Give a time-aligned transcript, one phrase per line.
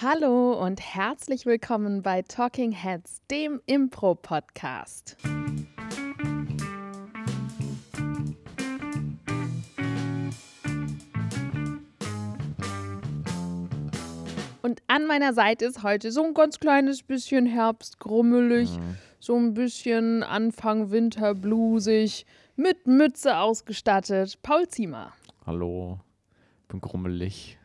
[0.00, 5.16] Hallo und herzlich willkommen bei Talking Heads, dem Impro-Podcast.
[14.62, 18.98] Und an meiner Seite ist heute so ein ganz kleines bisschen Herbst, grummelig, mhm.
[19.18, 22.24] so ein bisschen Anfang Winter, blusig,
[22.54, 24.38] mit Mütze ausgestattet.
[24.44, 25.12] Paul Ziemer.
[25.44, 25.98] Hallo,
[26.62, 27.58] ich bin grummelig.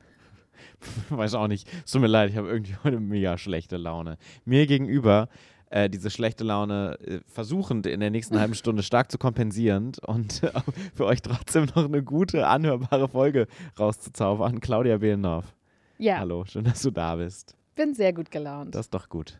[1.10, 1.68] Weiß auch nicht.
[1.86, 4.18] Es tut mir leid, ich habe irgendwie heute mega schlechte Laune.
[4.46, 5.30] Mir gegenüber
[5.70, 10.44] äh, diese schlechte Laune äh, versuchend in der nächsten halben Stunde stark zu kompensieren und
[10.44, 10.52] äh,
[10.94, 13.48] für euch trotzdem noch eine gute, anhörbare Folge
[13.80, 14.60] rauszuzaubern.
[14.60, 15.54] Claudia Behlendorf.
[15.98, 16.18] Ja.
[16.18, 17.56] Hallo, schön, dass du da bist.
[17.76, 18.76] Bin sehr gut gelaunt.
[18.76, 19.40] Das ist doch gut.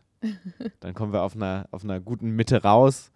[0.80, 3.12] Dann kommen wir auf einer, auf einer guten Mitte raus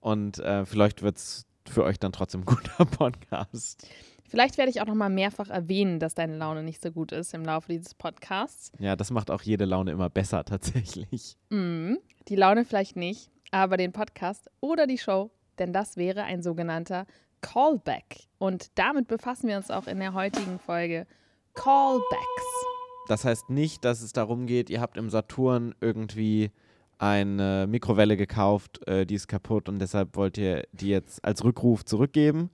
[0.00, 3.88] und äh, vielleicht wird es für euch dann trotzdem ein guter Podcast.
[4.28, 7.32] Vielleicht werde ich auch noch mal mehrfach erwähnen, dass deine Laune nicht so gut ist
[7.32, 8.70] im Laufe dieses Podcasts.
[8.78, 11.36] Ja, das macht auch jede Laune immer besser tatsächlich.
[11.48, 11.94] Mm,
[12.28, 17.06] die Laune vielleicht nicht, aber den Podcast oder die Show, denn das wäre ein sogenannter
[17.40, 18.26] Callback.
[18.36, 21.06] Und damit befassen wir uns auch in der heutigen Folge
[21.54, 22.66] Callbacks.
[23.08, 26.50] Das heißt nicht, dass es darum geht, ihr habt im Saturn irgendwie
[26.98, 31.84] eine Mikrowelle gekauft, äh, die ist kaputt und deshalb wollt ihr die jetzt als Rückruf
[31.86, 32.50] zurückgeben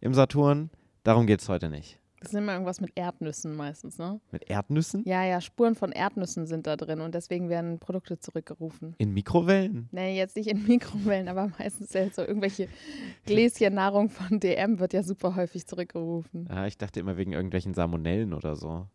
[0.00, 0.70] im Saturn,
[1.02, 1.98] Darum geht es heute nicht.
[2.20, 4.20] Das ist immer irgendwas mit Erdnüssen meistens, ne?
[4.32, 5.04] Mit Erdnüssen?
[5.06, 8.94] Ja, ja, Spuren von Erdnüssen sind da drin und deswegen werden Produkte zurückgerufen.
[8.98, 9.88] In Mikrowellen?
[9.92, 12.68] Nee, jetzt nicht in Mikrowellen, aber meistens ja so irgendwelche
[13.26, 16.48] Gläschen Nahrung von DM wird ja super häufig zurückgerufen.
[16.50, 18.86] Ja, ich dachte immer wegen irgendwelchen Salmonellen oder so.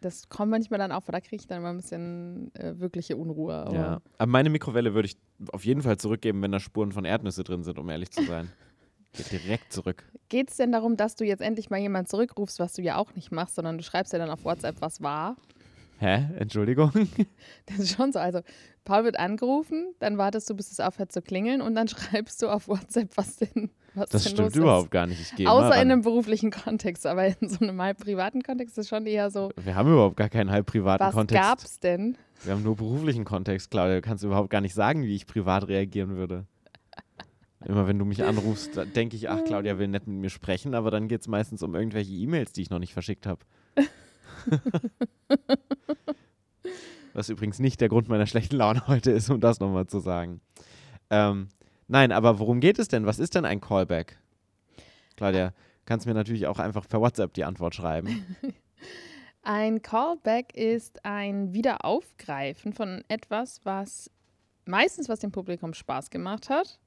[0.00, 3.16] Das kommt manchmal dann auch, weil da kriege ich dann immer ein bisschen äh, wirkliche
[3.16, 3.54] Unruhe.
[3.54, 5.16] Aber ja, aber meine Mikrowelle würde ich
[5.52, 8.50] auf jeden Fall zurückgeben, wenn da Spuren von Erdnüsse drin sind, um ehrlich zu sein.
[9.12, 10.04] Geht direkt zurück.
[10.28, 13.14] Geht es denn darum, dass du jetzt endlich mal jemanden zurückrufst, was du ja auch
[13.14, 15.36] nicht machst, sondern du schreibst ja dann auf WhatsApp, was war?
[15.98, 16.26] Hä?
[16.38, 16.92] Entschuldigung?
[17.66, 18.18] Das ist schon so.
[18.18, 18.40] Also,
[18.84, 22.48] Paul wird angerufen, dann wartest du, bis es aufhört zu klingeln und dann schreibst du
[22.48, 25.20] auf WhatsApp, was denn was Das denn stimmt überhaupt gar nicht.
[25.36, 28.88] Ich Außer in einem beruflichen Kontext, aber in so einem halb privaten Kontext ist es
[28.88, 29.50] schon eher so.
[29.56, 31.42] Wir haben überhaupt gar keinen halb privaten was Kontext.
[31.42, 32.16] Was gab's denn?
[32.44, 33.96] Wir haben nur beruflichen Kontext, Claudia.
[33.96, 36.46] Du kannst überhaupt gar nicht sagen, wie ich privat reagieren würde.
[37.64, 40.90] Immer wenn du mich anrufst, denke ich, ach, Claudia will nett mit mir sprechen, aber
[40.90, 43.44] dann geht es meistens um irgendwelche E-Mails, die ich noch nicht verschickt habe.
[47.12, 50.40] Was übrigens nicht der Grund meiner schlechten Laune heute ist, um das nochmal zu sagen.
[51.10, 51.48] Ähm,
[51.86, 53.04] nein, aber worum geht es denn?
[53.04, 54.18] Was ist denn ein Callback?
[55.16, 55.52] Claudia,
[55.84, 58.36] kannst mir natürlich auch einfach per WhatsApp die Antwort schreiben.
[59.42, 64.10] Ein Callback ist ein Wiederaufgreifen von etwas, was
[64.66, 66.78] meistens was dem Publikum Spaß gemacht hat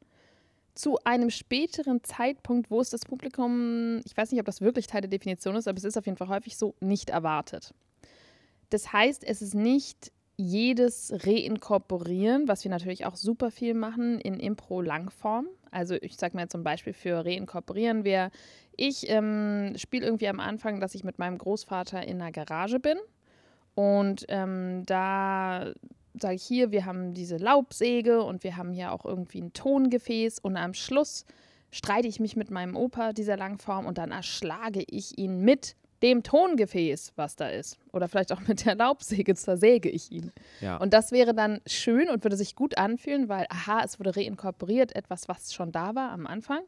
[0.76, 5.02] zu einem späteren Zeitpunkt, wo es das Publikum, ich weiß nicht, ob das wirklich Teil
[5.02, 7.74] der Definition ist, aber es ist auf jeden Fall häufig so, nicht erwartet.
[8.70, 14.40] Das heißt, es ist nicht jedes Reinkorporieren, was wir natürlich auch super viel machen in
[14.40, 15.48] Impro-Langform.
[15.70, 18.32] Also ich sage mal zum Beispiel für Reinkorporieren wäre,
[18.76, 22.98] ich ähm, spiele irgendwie am Anfang, dass ich mit meinem Großvater in einer Garage bin
[23.76, 25.72] und ähm, da
[26.20, 30.40] sage ich hier, wir haben diese Laubsäge und wir haben hier auch irgendwie ein Tongefäß
[30.40, 31.26] und am Schluss
[31.72, 36.22] streite ich mich mit meinem Opa dieser Langform und dann erschlage ich ihn mit dem
[36.22, 37.80] Tongefäß, was da ist.
[37.94, 40.32] Oder vielleicht auch mit der Laubsäge zersäge ich ihn.
[40.60, 40.78] Ja.
[40.78, 44.96] Und das wäre dann schön und würde sich gut anfühlen, weil, aha, es wurde reinkorporiert,
[44.96, 46.62] etwas, was schon da war am Anfang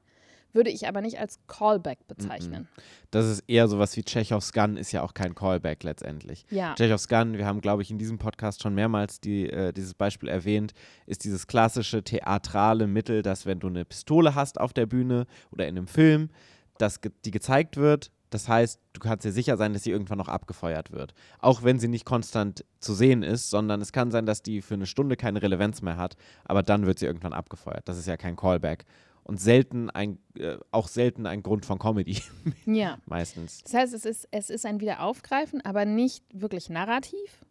[0.56, 2.68] würde ich aber nicht als Callback bezeichnen.
[3.12, 6.46] Das ist eher sowas wie Chekhovs Gun, ist ja auch kein Callback letztendlich.
[6.50, 6.74] Ja.
[6.76, 10.30] Chekhovs Gun, wir haben, glaube ich, in diesem Podcast schon mehrmals die, äh, dieses Beispiel
[10.30, 10.74] erwähnt,
[11.06, 15.68] ist dieses klassische theatrale Mittel, dass wenn du eine Pistole hast auf der Bühne oder
[15.68, 16.30] in einem Film,
[16.78, 20.18] dass ge die gezeigt wird, das heißt, du kannst dir sicher sein, dass sie irgendwann
[20.18, 21.14] noch abgefeuert wird.
[21.40, 24.74] Auch wenn sie nicht konstant zu sehen ist, sondern es kann sein, dass die für
[24.74, 27.88] eine Stunde keine Relevanz mehr hat, aber dann wird sie irgendwann abgefeuert.
[27.88, 28.86] Das ist ja kein Callback
[29.26, 32.22] und selten ein, äh, auch selten ein Grund von Comedy.
[32.66, 33.00] ja.
[33.06, 33.64] Meistens.
[33.64, 37.44] Das heißt, es ist, es ist ein Wiederaufgreifen, aber nicht wirklich narrativ.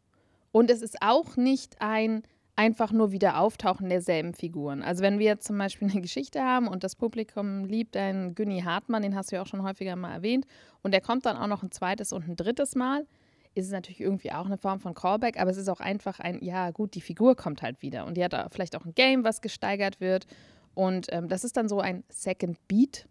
[0.52, 2.22] Und es ist auch nicht ein
[2.56, 4.82] einfach nur Wiederauftauchen derselben Figuren.
[4.82, 8.60] Also wenn wir jetzt zum Beispiel eine Geschichte haben und das Publikum liebt einen Günni
[8.60, 10.46] Hartmann, den hast du ja auch schon häufiger mal erwähnt,
[10.82, 13.08] und der kommt dann auch noch ein zweites und ein drittes Mal,
[13.56, 16.38] ist es natürlich irgendwie auch eine Form von Callback, aber es ist auch einfach ein,
[16.44, 19.40] ja gut, die Figur kommt halt wieder und die hat vielleicht auch ein Game, was
[19.40, 20.26] gesteigert wird
[20.74, 23.06] und ähm, das ist dann so ein Second Beat.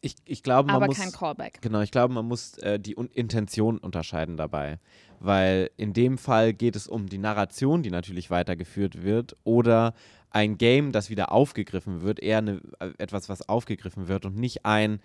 [0.00, 1.62] Ich, ich glaube, man aber muss, kein Callback.
[1.62, 4.80] Genau, ich glaube, man muss äh, die Un Intention unterscheiden dabei.
[5.20, 9.94] Weil in dem Fall geht es um die Narration, die natürlich weitergeführt wird, oder
[10.30, 14.66] ein Game, das wieder aufgegriffen wird, eher eine, äh, etwas, was aufgegriffen wird und nicht
[14.66, 15.00] ein,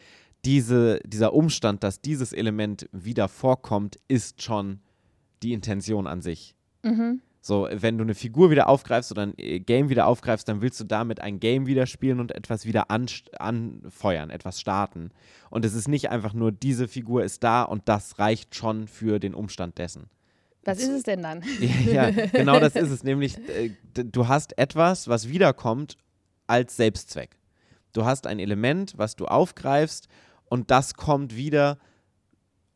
[0.45, 4.79] diese, dieser Umstand, dass dieses Element wieder vorkommt, ist schon
[5.43, 6.55] die Intention an sich.
[6.83, 7.21] Mhm.
[7.41, 10.79] So, wenn du eine Figur wieder aufgreifst oder ein äh, Game wieder aufgreifst, dann willst
[10.79, 15.11] du damit ein Game wieder spielen und etwas wieder anfeuern, etwas starten.
[15.49, 19.19] Und es ist nicht einfach nur, diese Figur ist da und das reicht schon für
[19.19, 20.09] den Umstand dessen.
[20.65, 21.43] Was ist es denn dann?
[21.85, 23.03] ja, genau das ist es.
[23.03, 25.97] Nämlich, äh, du hast etwas, was wiederkommt
[26.47, 27.37] als Selbstzweck.
[27.93, 30.09] Du hast ein Element, was du aufgreifst
[30.45, 31.77] und das kommt wieder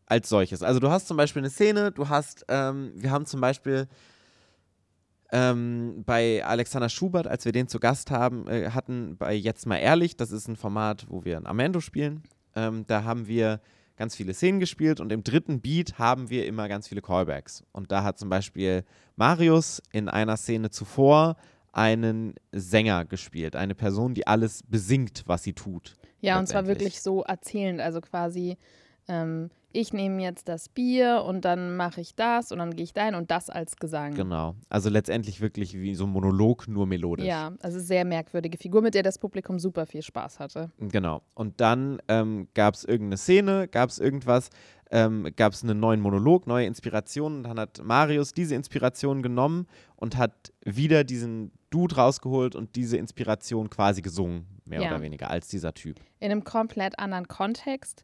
[0.05, 0.63] als solches.
[0.63, 3.87] Also du hast zum Beispiel eine Szene, du hast, ähm, wir haben zum Beispiel
[5.31, 9.77] ähm, bei Alexander Schubert, als wir den zu Gast haben, äh, hatten, bei Jetzt mal
[9.77, 12.23] ehrlich, das ist ein Format, wo wir ein Amendo spielen,
[12.55, 13.61] ähm, da haben wir
[13.95, 17.63] ganz viele Szenen gespielt und im dritten Beat haben wir immer ganz viele Callbacks.
[17.71, 18.83] Und da hat zum Beispiel
[19.15, 21.37] Marius in einer Szene zuvor
[21.71, 25.95] einen Sänger gespielt, eine Person, die alles besingt, was sie tut.
[26.19, 28.57] Ja, und zwar wirklich so erzählend, also quasi,
[29.07, 32.93] ähm, ich nehme jetzt das Bier und dann mache ich das und dann gehe ich
[32.93, 34.13] dahin und das als Gesang.
[34.13, 34.55] Genau.
[34.69, 37.25] Also letztendlich wirklich wie so ein Monolog, nur melodisch.
[37.25, 40.71] Ja, also sehr merkwürdige Figur, mit der das Publikum super viel Spaß hatte.
[40.79, 41.21] Genau.
[41.35, 44.49] Und dann ähm, gab es irgendeine Szene, gab es irgendwas,
[44.91, 47.39] ähm, gab es einen neuen Monolog, neue Inspirationen.
[47.39, 52.97] Und dann hat Marius diese Inspiration genommen und hat wieder diesen Dude rausgeholt und diese
[52.97, 54.89] Inspiration quasi gesungen, mehr Ja.
[54.91, 55.99] oder weniger, als dieser Typ.
[56.19, 58.03] In einem komplett anderen Kontext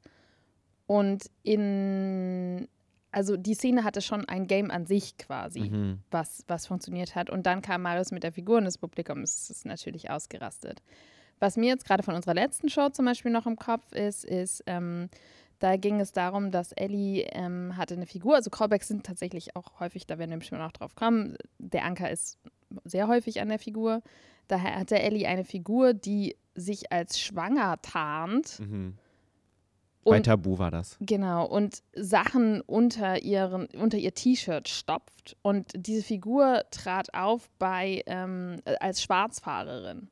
[0.88, 2.68] und in,
[3.12, 5.70] also die Szene hatte schon ein Game an sich quasi.
[5.70, 6.00] Mhm.
[6.10, 7.30] was, was funktioniert hat.
[7.30, 10.82] Und dann kam Marius mit der Figur und das Publikum ist, ist natürlich ausgerastet.
[11.40, 14.64] Was mir jetzt gerade von unserer letzten Show zum Beispiel noch im Kopf ist, ist,
[14.66, 15.10] ähm,
[15.60, 19.80] da ging es darum, dass Ellie ähm, hatte eine Figur, also Callbacks sind tatsächlich auch
[19.80, 22.40] häufig, da werden wir bestimmt noch drauf kommen, der Anker ist
[22.86, 24.02] sehr häufig an der Figur.
[24.48, 28.60] Daher hatte Ellie eine Figur, die sich als schwanger tarnt.
[28.60, 28.98] Mhm.
[30.08, 30.96] Und- Bei Tabu war das.
[31.02, 35.36] Genau, und Sachen unter, ihren, unter ihr T-Shirt stopft.
[35.42, 40.10] Und diese Figur trat auf bei ähm, äh, als Schwarzfahrerin,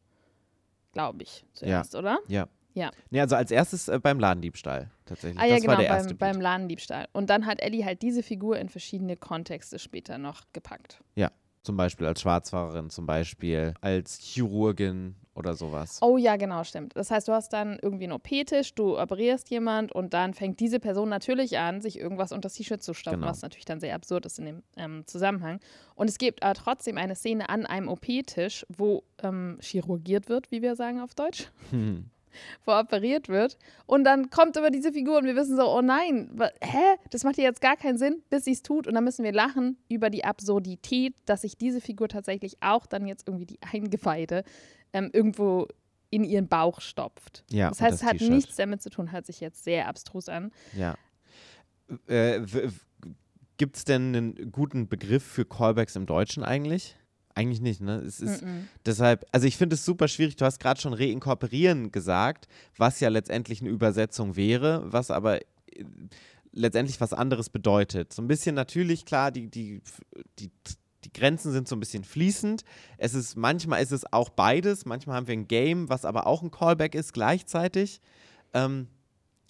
[0.92, 2.20] glaube ich, zuerst, oder?
[2.28, 2.48] Ja.
[2.74, 2.92] Ja.
[3.10, 5.42] Nee, also als erstes äh, beim Ladendiebstahl tatsächlich.
[5.42, 7.08] Ah ja, das genau, war der erste beim, beim Ladendiebstahl.
[7.14, 11.02] Und dann hat Ellie halt diese Figur in verschiedene Kontexte später noch gepackt.
[11.66, 15.98] Zum Beispiel als Schwarzfahrerin, zum Beispiel als Chirurgin oder sowas.
[16.02, 16.96] Oh ja, genau, stimmt.
[16.96, 20.80] Das heißt, du hast dann irgendwie einen OP-Tisch, du operierst jemand und dann fängt diese
[20.80, 23.32] Person natürlich an, sich irgendwas unter das T-Shirt zu stopfen, Genau.
[23.32, 25.60] was natürlich dann sehr absurd ist in dem ähm, Zusammenhang.
[25.96, 30.62] Und es gibt aber trotzdem eine Szene an einem OP-Tisch, wo ähm, chirurgiert wird, wie
[30.62, 32.12] wir sagen auf Deutsch, Hm.
[32.66, 33.58] Wo operiert wird.
[33.86, 36.30] Und dann kommt aber diese Figur und wir wissen so, oh nein,
[36.62, 36.98] hä?
[37.10, 38.88] Das macht ja jetzt gar keinen Sinn, bis sie es tut.
[38.88, 43.06] Und dann müssen wir lachen über die Absurdität, dass sich diese Figur tatsächlich auch dann
[43.08, 44.44] jetzt irgendwie die Eingeweide
[44.94, 45.68] ähm, irgendwo
[46.10, 47.44] in ihren Bauch stopft.
[47.50, 50.52] Ja, das heißt, es hat nichts damit zu tun, hört sich jetzt sehr abstrus an.
[50.74, 50.96] Ja.
[52.08, 52.42] Äh,
[53.58, 56.98] Gibt es denn einen guten Begriff für Callbacks im Deutschen eigentlich?
[57.38, 57.98] Eigentlich nicht, ne?
[57.98, 58.64] Es ist Mm-mm.
[58.86, 60.38] deshalb, also ich finde es super schwierig.
[60.38, 62.48] Du hast gerade schon reinkorporieren gesagt,
[62.78, 65.84] was ja letztendlich eine Übersetzung wäre, was aber äh,
[66.54, 68.14] letztendlich was anderes bedeutet.
[68.14, 69.82] So ein bisschen natürlich, klar, die, die,
[70.40, 70.50] die,
[71.04, 72.64] die Grenzen sind so ein bisschen fließend.
[72.98, 74.86] Es ist, manchmal ist es auch beides.
[74.86, 78.00] Manchmal haben wir ein Game, was aber auch ein Callback ist gleichzeitig.
[78.54, 78.88] Ähm,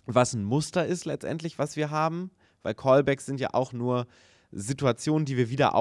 [0.08, 2.32] was ein Muster ist letztendlich, was wir haben.
[2.64, 4.08] Weil Callbacks sind ja auch nur
[4.52, 5.76] Situationen, die wir wieder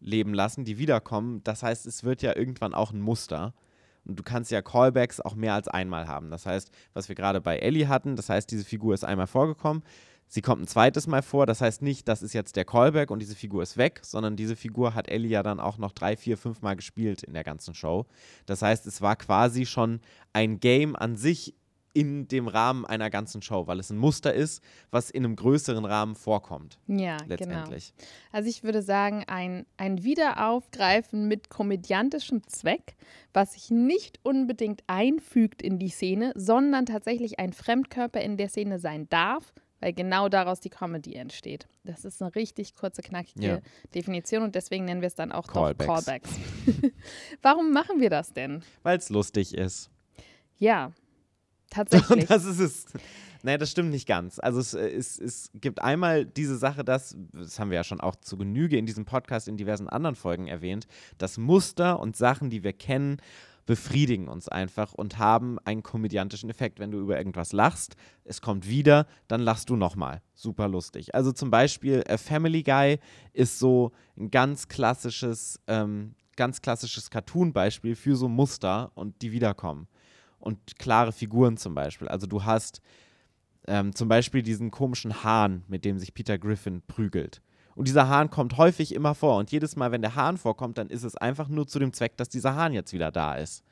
[0.00, 1.42] aufleben lassen, die wiederkommen.
[1.44, 3.54] Das heißt, es wird ja irgendwann auch ein Muster.
[4.04, 6.30] Und du kannst ja Callbacks auch mehr als einmal haben.
[6.30, 9.82] Das heißt, was wir gerade bei Ellie hatten, das heißt, diese Figur ist einmal vorgekommen.
[10.26, 11.44] Sie kommt ein zweites Mal vor.
[11.44, 14.56] Das heißt nicht, das ist jetzt der Callback und diese Figur ist weg, sondern diese
[14.56, 17.74] Figur hat Ellie ja dann auch noch drei, vier, fünf Mal gespielt in der ganzen
[17.74, 18.06] Show.
[18.46, 20.00] Das heißt, es war quasi schon
[20.32, 21.54] ein Game an sich
[21.92, 25.84] in dem Rahmen einer ganzen Show, weil es ein Muster ist, was in einem größeren
[25.84, 27.28] Rahmen vorkommt, Ja, genau.
[27.30, 27.92] letztendlich.
[28.30, 32.94] Also ich würde sagen, ein, ein Wiederaufgreifen mit komödiantischem Zweck,
[33.32, 38.78] was sich nicht unbedingt einfügt in die Szene, sondern tatsächlich ein Fremdkörper in der Szene
[38.78, 41.66] sein darf, weil genau daraus die Comedy entsteht.
[41.84, 43.58] Das ist eine richtig kurze, knackige Ja.
[43.94, 45.86] Definition und deswegen nennen wir es dann auch Callbacks.
[45.86, 46.30] doch Callbacks.
[47.42, 48.62] Warum machen wir das denn?
[48.82, 49.90] Weil es lustig ist.
[50.58, 50.92] Ja,
[51.70, 52.26] tatsächlich.
[52.26, 52.86] Das ist es.
[53.42, 54.38] Nee, das stimmt nicht ganz.
[54.38, 58.00] Also es, äh, es, es gibt einmal diese Sache, dass, das haben wir ja schon
[58.00, 60.86] auch zu Genüge in diesem Podcast in diversen anderen Folgen erwähnt,
[61.18, 63.18] dass Muster und Sachen, die wir kennen,
[63.66, 66.80] befriedigen uns einfach und haben einen komödiantischen Effekt.
[66.80, 70.22] Wenn du über irgendwas lachst, es kommt wieder, dann lachst du nochmal.
[70.34, 71.14] Super lustig.
[71.14, 72.98] Also zum Beispiel äh, Family Guy
[73.32, 79.86] ist so ein ganz klassisches, ähm, ganz klassisches Cartoon-Beispiel für so Muster und die wiederkommen.
[80.40, 82.08] Und klare Figuren zum Beispiel.
[82.08, 82.80] Also du hast
[83.66, 87.42] ähm, zum Beispiel diesen komischen Hahn, mit dem sich Peter Griffin prügelt.
[87.74, 89.36] Und dieser Hahn kommt häufig immer vor.
[89.36, 92.16] Und jedes Mal, wenn der Hahn vorkommt, dann ist es einfach nur zu dem Zweck,
[92.16, 93.62] dass dieser Hahn jetzt wieder da ist.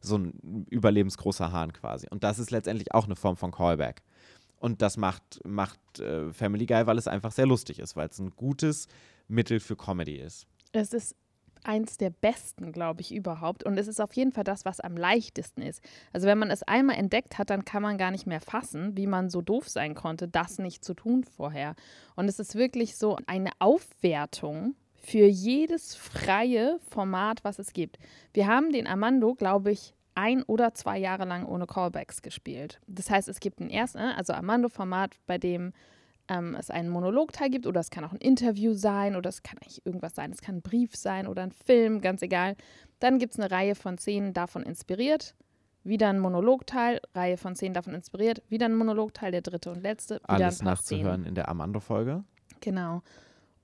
[0.00, 2.08] So ein überlebensgroßer Hahn quasi.
[2.10, 4.02] Und das ist letztendlich auch eine Form von Callback.
[4.58, 8.18] Und das macht, macht äh, Family Guy, weil es einfach sehr lustig ist, weil es
[8.18, 8.88] ein gutes
[9.28, 10.46] Mittel für Comedy ist.
[10.72, 11.14] Es ist
[11.64, 13.64] eins der besten, glaube ich, überhaupt.
[13.64, 15.82] Und es ist auf jeden Fall das, was am leichtesten ist.
[16.12, 19.06] Also wenn man es einmal entdeckt hat, dann kann man gar nicht mehr fassen, wie
[19.06, 21.74] man so doof sein konnte, das nicht zu tun vorher.
[22.16, 27.98] Und es ist wirklich so eine Aufwertung für jedes freie Format, was es gibt.
[28.32, 32.80] Wir haben den Armando, glaube ich, ein oder zwei Jahre lang ohne Callbacks gespielt.
[32.86, 35.72] Das heißt, es gibt ein ersten, also Armando-Format, bei dem
[36.28, 39.58] ähm, es einen Monologteil gibt oder es kann auch ein Interview sein oder es kann
[39.58, 40.30] eigentlich irgendwas sein.
[40.30, 42.56] Es kann ein Brief sein oder ein Film, ganz egal.
[43.00, 45.34] Dann gibt es eine Reihe von Szenen davon inspiriert.
[45.84, 48.42] Wieder ein Monologteil, Reihe von Szenen davon inspiriert.
[48.48, 50.16] Wieder ein Monologteil, der dritte und letzte.
[50.16, 51.26] Wieder Alles nachzuhören Szenen.
[51.26, 52.22] in der Amando-Folge.
[52.60, 53.02] Genau.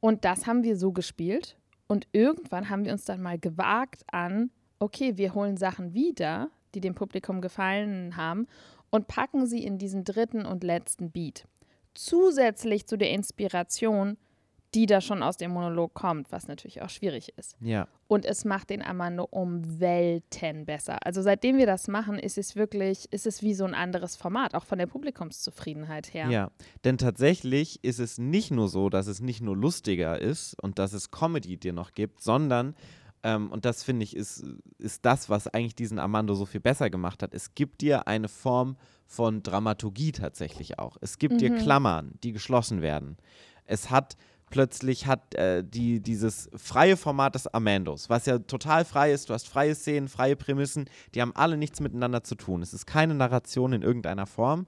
[0.01, 1.57] Und das haben wir so gespielt.
[1.87, 4.51] Und irgendwann haben wir uns dann mal gewagt an,
[4.81, 8.47] okay, wir holen Sachen wieder, die dem Publikum gefallen haben
[8.91, 11.47] und packen sie in diesen dritten und letzten Beat
[11.99, 14.17] zusätzlich zu der Inspiration,
[14.75, 17.57] die da schon aus dem Monolog kommt, was natürlich auch schwierig ist.
[17.61, 17.89] Ja.
[18.07, 20.99] Und es macht den Amando um Welten besser.
[21.07, 24.55] Also seitdem wir das machen, ist es wirklich, ist es wie so ein anderes Format,
[24.55, 26.29] auch von der Publikumszufriedenheit her.
[26.29, 26.51] Ja,
[26.85, 30.93] denn tatsächlich ist es nicht nur so, dass es nicht nur lustiger ist und dass
[30.93, 32.75] es Comedy dir noch gibt, sondern
[33.23, 34.45] ähm, und das finde ich ist,
[34.79, 37.35] ist das, was eigentlich diesen Armando so viel besser gemacht hat.
[37.35, 40.97] Es gibt dir eine Form von Dramaturgie tatsächlich auch.
[41.01, 41.39] Es gibt mhm.
[41.39, 43.17] dir Klammern, die geschlossen werden.
[43.65, 44.17] Es hat
[44.51, 49.35] plötzlich hat äh, die, dieses freie Format des Amandos, was ja total frei ist, du
[49.35, 52.63] hast freie Szenen, freie Prämissen, die haben alle nichts miteinander zu tun.
[52.63, 54.67] Es ist keine Narration in irgendeiner Form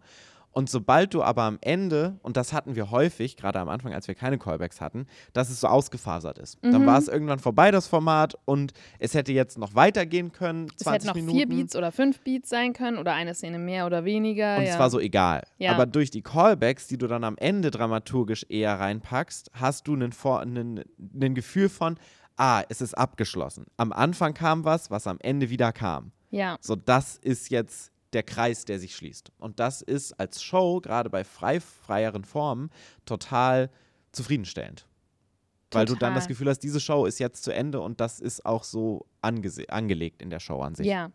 [0.53, 4.09] und sobald du aber am Ende, und das hatten wir häufig, gerade am Anfang, als
[4.09, 6.63] wir keine Callbacks hatten, dass es so ausgefasert ist.
[6.63, 6.73] Mhm.
[6.73, 10.69] Dann war es irgendwann vorbei, das Format, und es hätte jetzt noch weitergehen können.
[10.79, 11.37] Es hätte noch Minuten.
[11.37, 14.57] vier Beats oder fünf Beats sein können oder eine Szene mehr oder weniger.
[14.57, 14.73] Und ja.
[14.73, 15.43] es war so egal.
[15.59, 15.73] Ja.
[15.73, 21.35] Aber durch die Callbacks, die du dann am Ende dramaturgisch eher reinpackst, hast du ein
[21.35, 21.97] Gefühl von,
[22.37, 23.67] ah, es ist abgeschlossen.
[23.77, 26.11] Am Anfang kam was, was am Ende wieder kam.
[26.31, 26.57] Ja.
[26.61, 29.33] So, das ist jetzt der Kreis, der sich schließt.
[29.39, 32.71] Und das ist als Show, gerade bei frei, freieren Formen,
[33.05, 33.71] total
[34.13, 34.87] zufriedenstellend.
[35.73, 38.45] Weil du dann das Gefühl hast, diese Show ist jetzt zu Ende und das ist
[38.45, 40.87] auch so angelegt in der Show an sich.
[40.87, 41.13] Ja.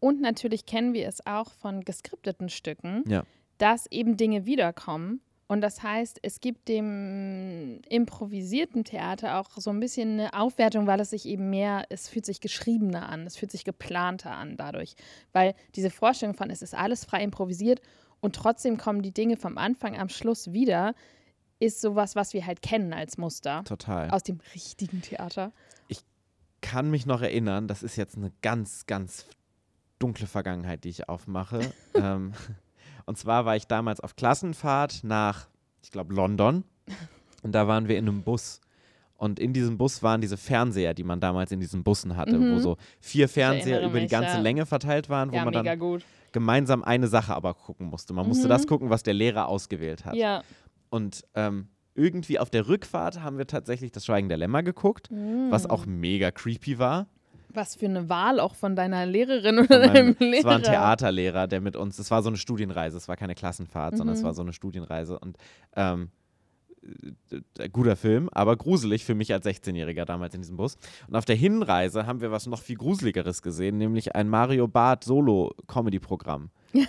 [0.00, 3.24] Und natürlich kennen wir es auch von geskripteten Stücken, ja.
[3.58, 5.20] dass eben Dinge wiederkommen
[5.52, 10.98] und das heißt, es gibt dem improvisierten Theater auch so ein bisschen eine Aufwertung, weil
[10.98, 14.94] es sich eben mehr, es fühlt sich geschriebener an, es fühlt sich geplanter an dadurch.
[15.34, 17.82] Weil diese Vorstellung von, es ist alles frei improvisiert
[18.20, 20.94] und trotzdem kommen die Dinge vom Anfang am Schluss wieder,
[21.58, 23.62] ist sowas, was wir halt kennen als Muster.
[23.64, 24.08] Total.
[24.08, 25.52] Aus dem richtigen Theater.
[25.88, 26.00] Ich
[26.62, 29.26] kann mich noch erinnern, das ist jetzt eine ganz, ganz
[29.98, 31.60] dunkle Vergangenheit, die ich aufmache.
[31.94, 32.32] ähm,
[33.06, 35.48] und zwar war ich damals auf Klassenfahrt nach,
[35.82, 36.64] ich glaube, London.
[37.42, 38.60] Und da waren wir in einem Bus.
[39.16, 42.54] Und in diesem Bus waren diese Fernseher, die man damals in diesen Bussen hatte, mhm.
[42.54, 44.40] wo so vier Fernseher über die ganze ja.
[44.40, 46.04] Länge verteilt waren, wo ja, man dann gut.
[46.32, 48.14] gemeinsam eine Sache aber gucken musste.
[48.14, 48.30] Man mhm.
[48.30, 50.16] musste das gucken, was der Lehrer ausgewählt hat.
[50.16, 50.42] Ja.
[50.90, 55.50] Und ähm, irgendwie auf der Rückfahrt haben wir tatsächlich das Schweigen der Lämmer geguckt, mhm.
[55.50, 57.06] was auch mega creepy war.
[57.54, 60.38] Was für eine Wahl auch von deiner Lehrerin oder deinem Lehrer.
[60.38, 63.34] Es war ein Theaterlehrer, der mit uns, es war so eine Studienreise, es war keine
[63.34, 63.96] Klassenfahrt, mhm.
[63.98, 64.26] sondern es mhm.
[64.26, 65.36] war so eine Studienreise und
[65.76, 66.10] ähm,
[67.58, 70.76] äh, guter Film, aber gruselig für mich als 16-Jähriger damals in diesem Bus.
[71.06, 75.04] Und auf der Hinreise haben wir was noch viel Gruseligeres gesehen, nämlich ein Mario Barth
[75.04, 76.50] Solo-Comedy-Programm.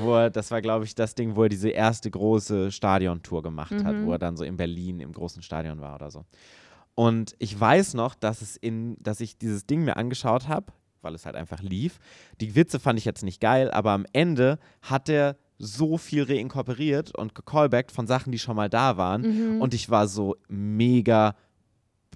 [0.00, 3.72] wo er, das war, glaube ich, das Ding, wo er diese erste große Stadiontour gemacht
[3.72, 3.84] mhm.
[3.84, 6.24] hat, wo er dann so in Berlin im großen Stadion war oder so.
[6.94, 11.14] Und ich weiß noch, dass es in, dass ich dieses Ding mir angeschaut habe, weil
[11.14, 11.98] es halt einfach lief.
[12.40, 17.16] Die Witze fand ich jetzt nicht geil, aber am Ende hat er so viel reinkorporiert
[17.16, 19.22] und gecallbackt von Sachen, die schon mal da waren.
[19.54, 19.60] Mhm.
[19.60, 21.36] Und ich war so mega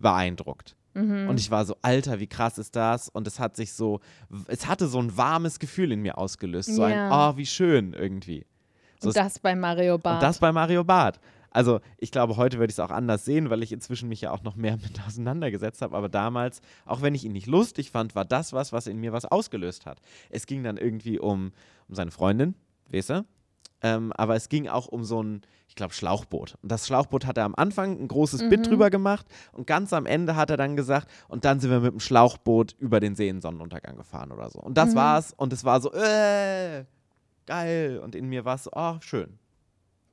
[0.00, 0.76] beeindruckt.
[0.94, 1.28] Mhm.
[1.28, 3.08] Und ich war so, Alter, wie krass ist das?
[3.08, 4.00] Und es hat sich so,
[4.48, 6.74] es hatte so ein warmes Gefühl in mir ausgelöst.
[6.74, 7.06] So ja.
[7.06, 8.46] ein, oh, wie schön irgendwie.
[9.00, 10.16] So und das bei Mario Barth.
[10.16, 11.20] Und das bei Mario Barth.
[11.50, 14.30] Also ich glaube, heute würde ich es auch anders sehen, weil ich inzwischen mich ja
[14.30, 15.96] auch noch mehr mit auseinandergesetzt habe.
[15.96, 19.12] Aber damals, auch wenn ich ihn nicht lustig fand, war das was, was in mir
[19.12, 20.00] was ausgelöst hat.
[20.30, 21.52] Es ging dann irgendwie um,
[21.88, 22.54] um seine Freundin,
[22.90, 23.26] weißt du?
[23.82, 26.56] Ähm, aber es ging auch um so ein, ich glaube, Schlauchboot.
[26.62, 28.48] Und das Schlauchboot hat er am Anfang ein großes mhm.
[28.48, 31.80] Bit drüber gemacht und ganz am Ende hat er dann gesagt, und dann sind wir
[31.80, 34.60] mit dem Schlauchboot über den See in Sonnenuntergang gefahren oder so.
[34.60, 34.96] Und das mhm.
[34.96, 36.84] war's und es war so, äh,
[37.46, 38.00] geil.
[38.02, 39.38] Und in mir war es so, oh, schön.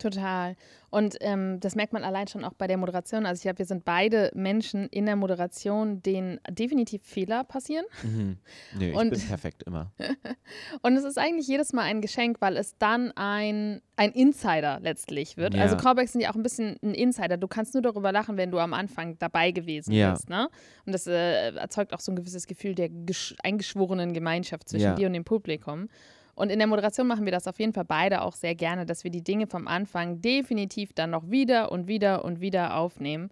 [0.04, 0.56] Total.
[0.90, 3.26] Und ähm, das merkt man allein schon auch bei der Moderation.
[3.26, 7.86] Also ich glaube, wir sind beide Menschen in der Moderation, denen definitiv Fehler passieren.
[8.04, 8.38] Mhm.
[8.78, 9.92] Nee, ich Und- bin perfekt immer.
[10.82, 15.38] Und es ist eigentlich jedes Mal ein Geschenk, weil es dann ein, ein Insider letztlich
[15.38, 15.54] wird.
[15.56, 15.62] Ja.
[15.64, 17.38] Also Callbacks sind ja auch ein bisschen ein Insider.
[17.38, 20.12] Du kannst nur darüber lachen, wenn du am Anfang dabei gewesen Ja.
[20.12, 20.30] bist.
[20.30, 20.48] Ne?
[20.86, 24.96] Und das äh, erzeugt auch so ein gewisses Gefühl der gesch- eingeschworenen Gemeinschaft zwischen Ja.
[24.96, 25.88] dir und dem Publikum.
[26.36, 29.04] Und in der Moderation machen wir das auf jeden Fall beide auch sehr gerne, dass
[29.04, 33.30] wir die Dinge vom Anfang definitiv dann noch wieder und wieder und wieder aufnehmen.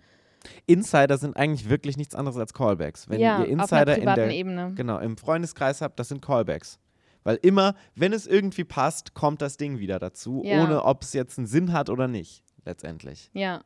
[0.66, 3.10] Insider sind eigentlich wirklich nichts anderes als Callbacks.
[3.10, 4.74] Wenn ja, ihr Insider in der Ebene.
[4.76, 6.80] genau im Freundeskreis habt, das sind Callbacks.
[7.24, 10.64] Weil immer, wenn es irgendwie passt, kommt das Ding wieder dazu, Ja.
[10.64, 13.30] ohne ob es jetzt einen Sinn hat oder nicht, letztendlich.
[13.34, 13.62] Ja.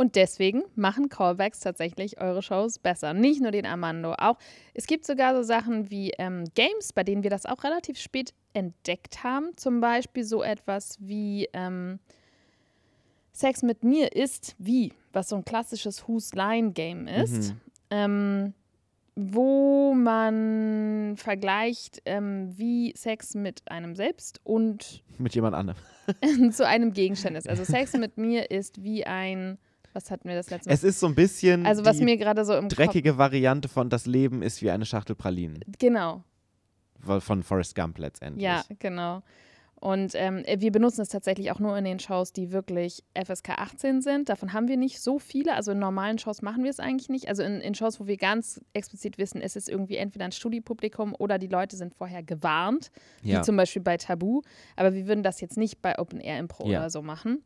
[0.00, 3.14] Und deswegen machen Callbacks tatsächlich eure Shows besser.
[3.14, 4.14] Nicht nur den Armando.
[4.16, 4.38] Auch
[4.72, 8.32] es gibt sogar so Sachen wie ähm, Games, bei denen wir das auch relativ spät
[8.52, 9.50] entdeckt haben.
[9.56, 11.98] Zum Beispiel so etwas wie ähm,
[13.32, 17.52] Sex mit mir ist wie, was so ein klassisches Who's Line Game ist.
[17.52, 17.60] Mhm.
[17.90, 18.54] Ähm,
[19.20, 25.80] wo man vergleicht, ähm, wie Sex mit einem selbst und Mit jemand anderem.
[26.52, 27.48] zu einem Gegenstand ist.
[27.48, 29.58] Also Sex mit mir ist wie ein,
[29.92, 30.74] was hatten wir das letzte Mal?
[30.74, 33.90] Es ist so ein bisschen also was die mir gerade so im dreckige Variante von
[33.90, 35.60] Das Leben ist wie eine Schachtel Pralinen.
[35.64, 36.22] Kopf, genau,
[37.20, 38.44] Von Forrest Gump letztendlich.
[38.44, 39.22] ja, genau.
[39.80, 44.02] Und ähm, wir benutzen es tatsächlich auch nur in den Shows, die wirklich FSK 18
[44.02, 44.28] sind.
[44.28, 45.54] Davon haben wir nicht so viele.
[45.54, 47.28] Also in normalen Shows machen wir es eigentlich nicht.
[47.28, 51.14] Also in, in Shows, wo wir ganz explizit wissen, es ist irgendwie entweder ein Studiepublikum
[51.16, 52.90] oder die Leute sind vorher gewarnt,
[53.22, 53.38] Ja.
[53.38, 54.42] wie zum Beispiel bei Tabu.
[54.74, 56.80] Aber wir würden das jetzt nicht bei Open Air Impro Ja.
[56.80, 57.44] oder so machen,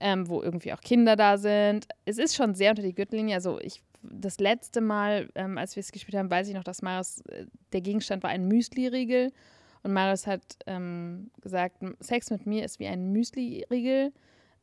[0.00, 1.86] ähm, wo irgendwie auch Kinder da sind.
[2.04, 3.34] Es ist schon sehr unter die Gürtellinie.
[3.36, 6.82] Also ich, das letzte Mal, ähm, als wir es gespielt haben, weiß ich noch, dass
[6.82, 9.32] Marius, äh, der Gegenstand war ein Müsli-Riegel.
[9.82, 14.12] Und Marius hat ähm, gesagt, "M- Sex mit mir ist wie ein Müsli-Riegel.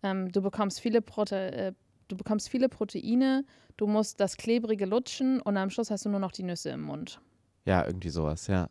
[0.04, 1.74] Ähm, du, bekommst viele Prote äh,
[2.08, 3.44] du bekommst viele Proteine,
[3.78, 6.84] du musst das Klebrige lutschen und am Schluss hast du nur noch die Nüsse im
[6.84, 7.20] Mund.
[7.66, 8.70] ja, irgendwie sowas, ja.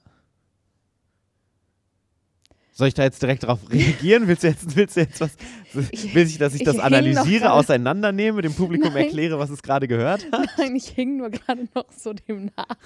[2.76, 4.28] Soll ich da jetzt direkt drauf reagieren?
[4.28, 5.30] Willst du jetzt, willst du jetzt was?
[5.72, 9.04] Will ich, dass ich ich das analysiere, auseinandernehme, dem Publikum Nein.
[9.04, 10.46] erkläre, was es gerade gehört hat?
[10.58, 12.76] Nein, ich hing nur gerade noch so dem nach.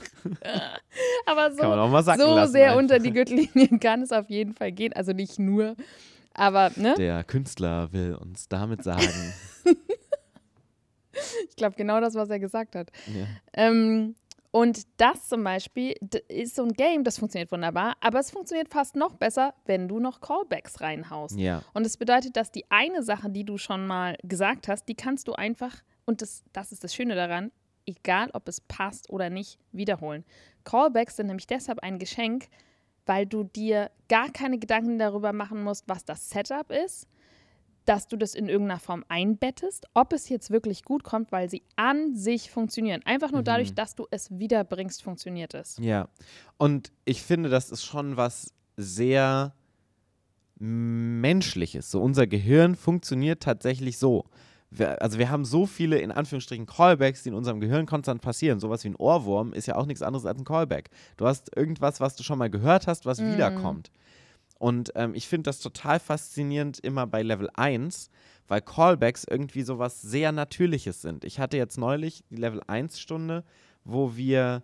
[1.27, 2.53] Aber so, so lassen.
[2.53, 2.79] sehr einfach.
[2.79, 4.93] unter die Gürtellinie kann es auf jeden Fall gehen.
[4.93, 5.75] Also nicht nur,
[6.35, 6.95] aber ne?
[6.97, 9.03] Der Künstler will uns damit sagen.
[11.49, 12.93] ich glaube genau das, was er gesagt hat.
[13.09, 13.27] ja.
[13.55, 14.15] Ähm,
[14.53, 15.95] und das zum Beispiel
[16.29, 20.01] ist so ein Game, das funktioniert wunderbar, aber es funktioniert fast noch besser, wenn du
[20.01, 21.37] noch Callbacks reinhaust.
[21.39, 24.97] ja, Und es bedeutet, dass die eine Sache, die du schon mal gesagt hast, die
[24.97, 27.53] kannst du einfach, und das, das ist das Schöne daran,
[27.87, 30.25] egal ob es passt oder nicht, wiederholen.
[30.65, 32.49] Callbacks sind nämlich deshalb ein Geschenk,
[33.07, 37.09] weil du dir gar keine Gedanken darüber machen musst, was das Setup ist,
[37.91, 41.63] dass du das in irgendeiner Form einbettest, ob es jetzt wirklich gut kommt, weil sie
[41.75, 43.01] an sich funktionieren.
[43.05, 45.77] Einfach nur dadurch, dass du es wiederbringst, funktioniert es.
[45.79, 46.09] ja.
[46.57, 49.55] Und ich finde, das ist schon was sehr
[50.59, 51.91] Menschliches.
[51.91, 54.27] So unser Gehirn funktioniert tatsächlich so.
[54.71, 58.61] Wir, also wir haben so viele, in Anführungsstrichen, Callbacks, die in unserem Gehirn konstant passieren.
[58.61, 60.91] Sowas wie ein Ohrwurm ist ja auch nichts anderes als ein Callback.
[61.17, 63.33] Du hast irgendwas, was du schon mal gehört hast, was Mhm.
[63.35, 63.91] wiederkommt.
[64.61, 68.11] Und ähm, ich finde das total faszinierend immer bei Level 1,
[68.47, 71.25] weil Callbacks irgendwie sowas sehr Natürliches sind.
[71.25, 73.43] Ich hatte jetzt neulich die Level 1 Stunde,
[73.85, 74.63] wo wir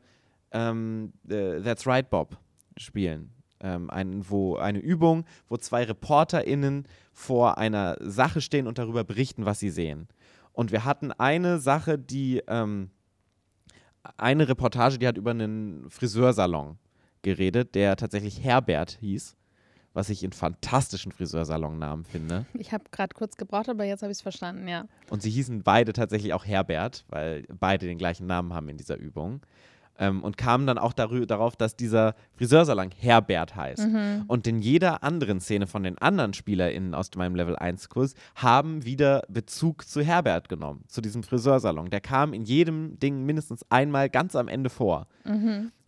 [0.52, 2.36] ähm, äh, That's Right Bob
[2.76, 3.32] spielen.
[3.60, 9.46] Ähm, ein, wo eine Übung, wo zwei ReporterInnen vor einer Sache stehen und darüber berichten,
[9.46, 10.08] was sie sehen.
[10.52, 12.90] Und wir hatten eine Sache, die, ähm,
[14.18, 16.76] eine Reportage, die hat über einen Friseursalon
[17.22, 19.36] geredet, der tatsächlich Herbert hieß,
[19.96, 22.44] was ich einen fantastischen Friseursalonnamen finde.
[22.52, 24.84] Ich habe gerade kurz gebraucht, aber jetzt habe ich es verstanden, ja.
[25.08, 28.98] Und sie hießen beide tatsächlich auch Herbert, weil beide den gleichen Namen haben in dieser
[28.98, 29.40] Übung.
[29.98, 33.88] Ähm, und kamen dann auch darauf, dass dieser Friseursalon Herbert heißt.
[34.26, 39.22] Und in jeder anderen Szene von den anderen SpielerInnen aus meinem Level 1-Kurs haben wieder
[39.30, 41.88] Bezug zu Herbert genommen, zu diesem Friseursalon.
[41.88, 45.06] Der kam in jedem Ding mindestens einmal ganz am Ende vor.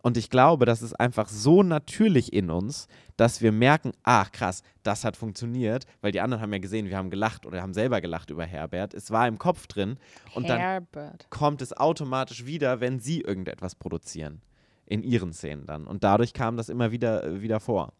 [0.01, 4.63] Und ich glaube, das ist einfach so natürlich in uns, dass wir merken, ach krass,
[4.83, 7.99] das hat funktioniert, weil die anderen haben ja gesehen, wir haben gelacht oder haben selber
[7.99, 8.93] gelacht über Herbert.
[8.93, 9.97] Es war im Kopf drin
[10.35, 11.27] und dann Herbert.
[11.29, 14.41] kommt es automatisch wieder, wenn sie irgendetwas produzieren.
[14.85, 15.85] In ihren Szenen dann.
[15.85, 17.93] Und dadurch kam das immer wieder, äh, wieder vor.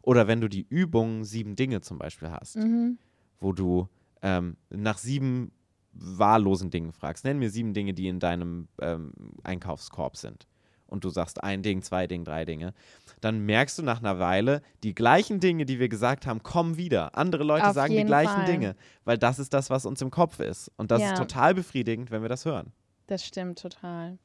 [0.00, 2.98] Oder wenn du die Übung sieben Dinge zum Beispiel hast, Mhm.
[3.40, 3.88] wo du
[4.22, 5.52] ähm, nach sieben
[5.92, 7.24] wahllosen Dingen fragst.
[7.24, 9.12] Nenn mir sieben Dinge, die in deinem ähm,
[9.44, 10.46] Einkaufskorb sind.
[10.92, 12.74] Und du sagst ein Ding, zwei Dinge, drei Dinge,
[13.20, 17.16] dann merkst du nach einer Weile, die gleichen Dinge, die wir gesagt haben, kommen wieder.
[17.16, 18.44] Andere Leute Auf sagen die gleichen Fall.
[18.44, 20.70] Dinge, weil das ist das, was uns im Kopf ist.
[20.76, 21.12] Und das Ja.
[21.12, 22.72] ist total befriedigend, wenn wir das hören.
[23.08, 24.18] Das stimmt total.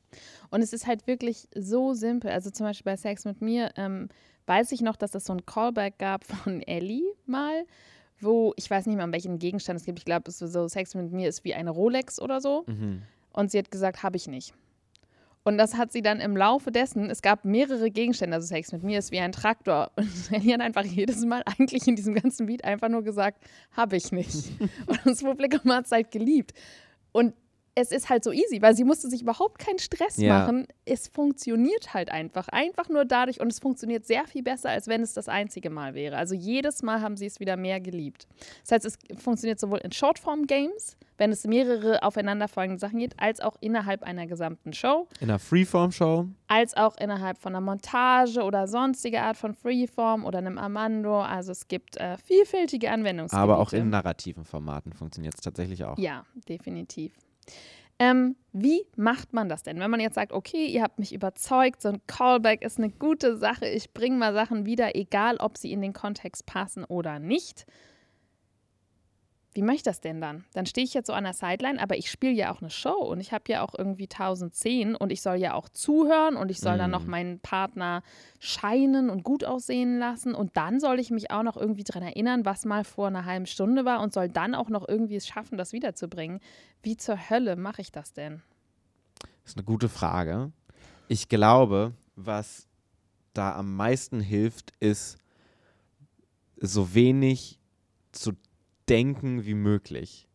[0.49, 2.29] Und es ist halt wirklich so simpel.
[2.31, 4.07] Also zum Beispiel bei Sex mit mir ähm,
[4.45, 7.65] weiß ich noch, dass es so ein Callback gab von Ellie mal,
[8.19, 9.99] wo ich weiß nicht mehr, um welchen Gegenstand es gibt.
[9.99, 12.63] Ich glaube, es ist so Sex mit mir ist wie eine Rolex oder so.
[12.67, 13.01] Mhm.
[13.33, 14.53] Und sie hat gesagt, habe ich nicht.
[15.47, 18.83] Und das hat sie dann im Laufe dessen, es gab mehrere Gegenstände, also Sex mit
[18.83, 19.91] mir ist wie ein Traktor.
[19.95, 23.95] Und Ellie hat einfach jedes Mal eigentlich in diesem ganzen Beat einfach nur gesagt, habe
[23.95, 24.51] ich nicht.
[24.87, 26.51] Und das Publikum hat es halt geliebt.
[27.13, 27.33] Und
[27.79, 30.39] es ist halt so easy, weil sie musste sich überhaupt keinen Stress Ja.
[30.39, 30.65] machen.
[30.85, 32.47] Es funktioniert halt einfach.
[32.47, 35.93] Einfach nur dadurch und es funktioniert sehr viel besser, als wenn es das einzige Mal
[35.93, 36.17] wäre.
[36.17, 38.27] Also jedes Mal haben sie es wieder mehr geliebt.
[38.63, 43.57] Das heißt, es funktioniert sowohl in Shortform-Games, wenn es mehrere aufeinanderfolgende Sachen gibt, als auch
[43.61, 49.21] innerhalb einer gesamten Show, In einer Freeform-Show als auch innerhalb von einer Montage oder sonstige
[49.21, 51.21] Art von Freeform oder einem Amando.
[51.21, 53.41] Also es gibt äh, vielfältige Anwendungsgebiete.
[53.43, 55.97] Aber auch in narrativen Formaten funktioniert es tatsächlich auch.
[55.99, 57.13] Ja, definitiv.
[57.99, 59.79] Ähm, wie macht man das denn?
[59.79, 63.37] Wenn man jetzt sagt, okay, ihr habt mich überzeugt, so ein Callback ist eine gute
[63.37, 67.65] Sache, ich bringe mal Sachen wieder, egal ob sie in den Kontext passen oder nicht.
[69.57, 70.45] Wie mache ich das denn dann?
[70.53, 72.93] Dann stehe ich jetzt so an der Sideline, aber ich spiele ja auch eine Show
[72.93, 76.59] und ich habe ja auch irgendwie 1010 und ich soll ja auch zuhören und ich
[76.59, 77.09] soll dann noch Mm.
[77.09, 78.03] meinen Partner
[78.37, 82.45] scheinen und gut aussehen lassen und dann soll ich mich auch noch irgendwie daran erinnern,
[82.45, 85.57] was mal vor einer halben Stunde war und soll dann auch noch irgendwie es schaffen,
[85.57, 86.39] das wiederzubringen.
[86.83, 88.43] Wie zur Hölle mache ich das denn?
[89.41, 90.51] Das ist eine gute Frage.
[91.07, 92.67] Ich glaube, was
[93.33, 95.17] da am meisten hilft, ist
[96.61, 97.57] so wenig
[98.11, 98.33] zu
[98.89, 100.27] denken wie möglich.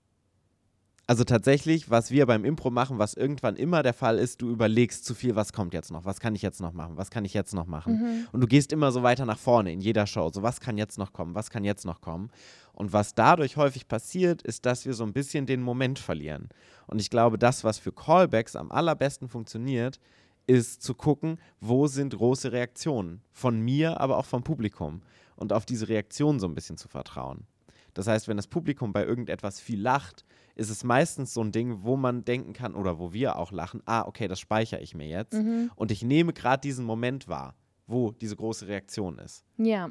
[1.08, 5.04] Also tatsächlich, was wir beim Impro machen, was irgendwann immer der Fall ist, du überlegst
[5.04, 7.34] zu viel, was kommt jetzt noch, was kann ich jetzt noch machen, was kann ich
[7.34, 8.28] jetzt noch machen.
[8.32, 10.30] Und du gehst immer so weiter nach vorne in jeder Show.
[10.32, 12.30] So, was kann jetzt noch kommen, was kann jetzt noch kommen.
[12.72, 16.48] Und was dadurch häufig passiert, ist, dass wir so ein bisschen den Moment verlieren.
[16.86, 19.98] Und ich glaube, das, was für Callbacks am allerbesten funktioniert,
[20.46, 23.20] ist zu gucken, wo sind große Reaktionen.
[23.32, 25.02] Von mir, aber auch vom Publikum.
[25.36, 27.44] Und auf diese Reaktionen so ein bisschen zu vertrauen.
[27.94, 30.24] Das heißt, wenn das Publikum bei irgendetwas viel lacht,
[30.54, 33.82] ist es meistens so ein Ding, wo man denken kann oder wo wir auch lachen,
[33.86, 35.34] ah, okay, das speichere ich mir jetzt.
[35.76, 37.54] Und ich nehme gerade diesen Moment wahr,
[37.86, 39.44] wo diese große Reaktion ist.
[39.58, 39.90] Ja,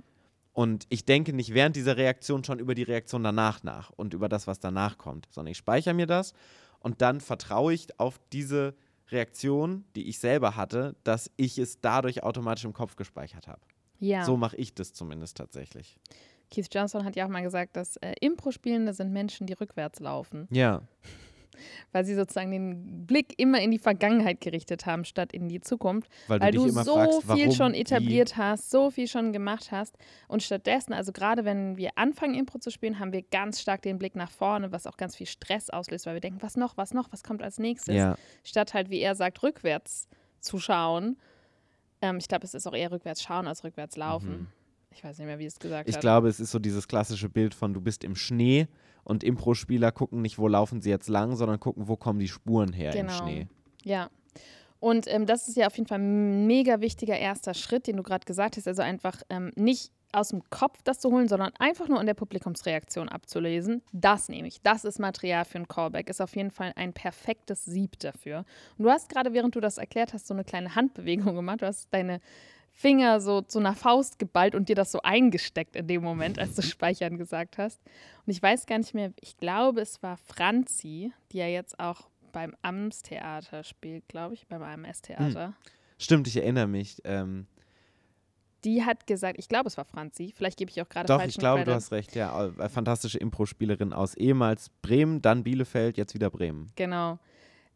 [0.54, 4.28] Und ich denke nicht während dieser Reaktion schon über die Reaktion danach nach und über
[4.30, 6.34] das, was danach kommt, sondern ich speichere mir das
[6.80, 8.76] und dann vertraue ich auf diese
[9.12, 13.62] Reaktion, die ich selber hatte, dass ich es dadurch automatisch im Kopf gespeichert habe.
[14.00, 14.26] ja.
[14.26, 15.98] So mache ich das zumindest tatsächlich.
[16.52, 20.48] Keith Johnson hat ja auch mal gesagt, dass äh, Impro-Spielende sind Menschen, die rückwärts laufen,
[20.52, 20.82] Ja,
[21.92, 26.10] weil sie sozusagen den Blick immer in die Vergangenheit gerichtet haben, statt in die Zukunft.
[26.28, 29.72] weil du weil du immer so fragst, viel schon etabliert hast, so viel schon gemacht
[29.72, 29.98] hast.
[30.28, 33.98] Und stattdessen, also gerade wenn wir anfangen, Impro zu spielen, haben wir ganz stark den
[33.98, 36.94] Blick nach vorne, was auch ganz viel Stress auslöst, weil wir denken, was noch, was
[36.94, 37.96] noch, was kommt als nächstes?
[37.96, 40.08] Ja, Statt halt, wie er sagt, rückwärts
[40.40, 41.18] zu schauen.
[42.02, 44.48] Ähm, ich glaube, es ist auch eher rückwärts schauen als rückwärts laufen.
[44.94, 46.02] Ich weiß nicht mehr, wie es gesagt ich hat.
[46.02, 48.68] glaube, es ist so dieses klassische Bild von, du bist im Schnee
[49.04, 52.74] und Impro-Spieler gucken nicht, wo laufen sie jetzt lang, sondern gucken, wo kommen die Spuren
[52.74, 53.18] her im Genau.
[53.18, 53.48] Schnee.
[53.84, 54.10] Ja.
[54.80, 58.04] Und ähm, das ist ja auf jeden Fall ein mega wichtiger erster Schritt, den du
[58.04, 58.68] gerade gesagt hast.
[58.68, 62.16] Also einfach ähm, nicht aus dem Kopf das zu holen, sondern einfach nur an der
[62.16, 63.82] Publikumsreaktion abzulesen.
[63.94, 64.60] Das nehme ich.
[64.62, 66.10] Das ist Material für ein Callback.
[66.10, 68.44] Ist auf jeden Fall ein perfektes Sieb dafür.
[68.78, 71.62] Und du hast gerade, während du das erklärt hast, so eine kleine Handbewegung gemacht.
[71.62, 72.20] Du hast deine
[72.74, 76.56] Finger so zu einer Faust geballt und dir das so eingesteckt in dem Moment, als
[76.56, 77.80] du Speichern gesagt hast.
[78.26, 82.10] Und ich weiß gar nicht mehr, ich glaube, es war Franzi, die ja jetzt auch
[82.32, 85.54] beim Amtstheater spielt, glaube ich, beim AMS-Theater.
[85.98, 86.98] Stimmt, ich erinnere mich.
[87.04, 87.46] Ähm,
[88.64, 91.30] Die hat gesagt, ich glaube, es war Franzi, vielleicht gebe ich auch gerade Doch, falschen
[91.30, 91.76] ich glaube, du Credit.
[91.76, 92.16] hast recht.
[92.16, 96.72] Ja, äh, fantastische Impro-Spielerin aus ehemals Bremen, dann Bielefeld, jetzt wieder Bremen.
[96.76, 97.20] Genau.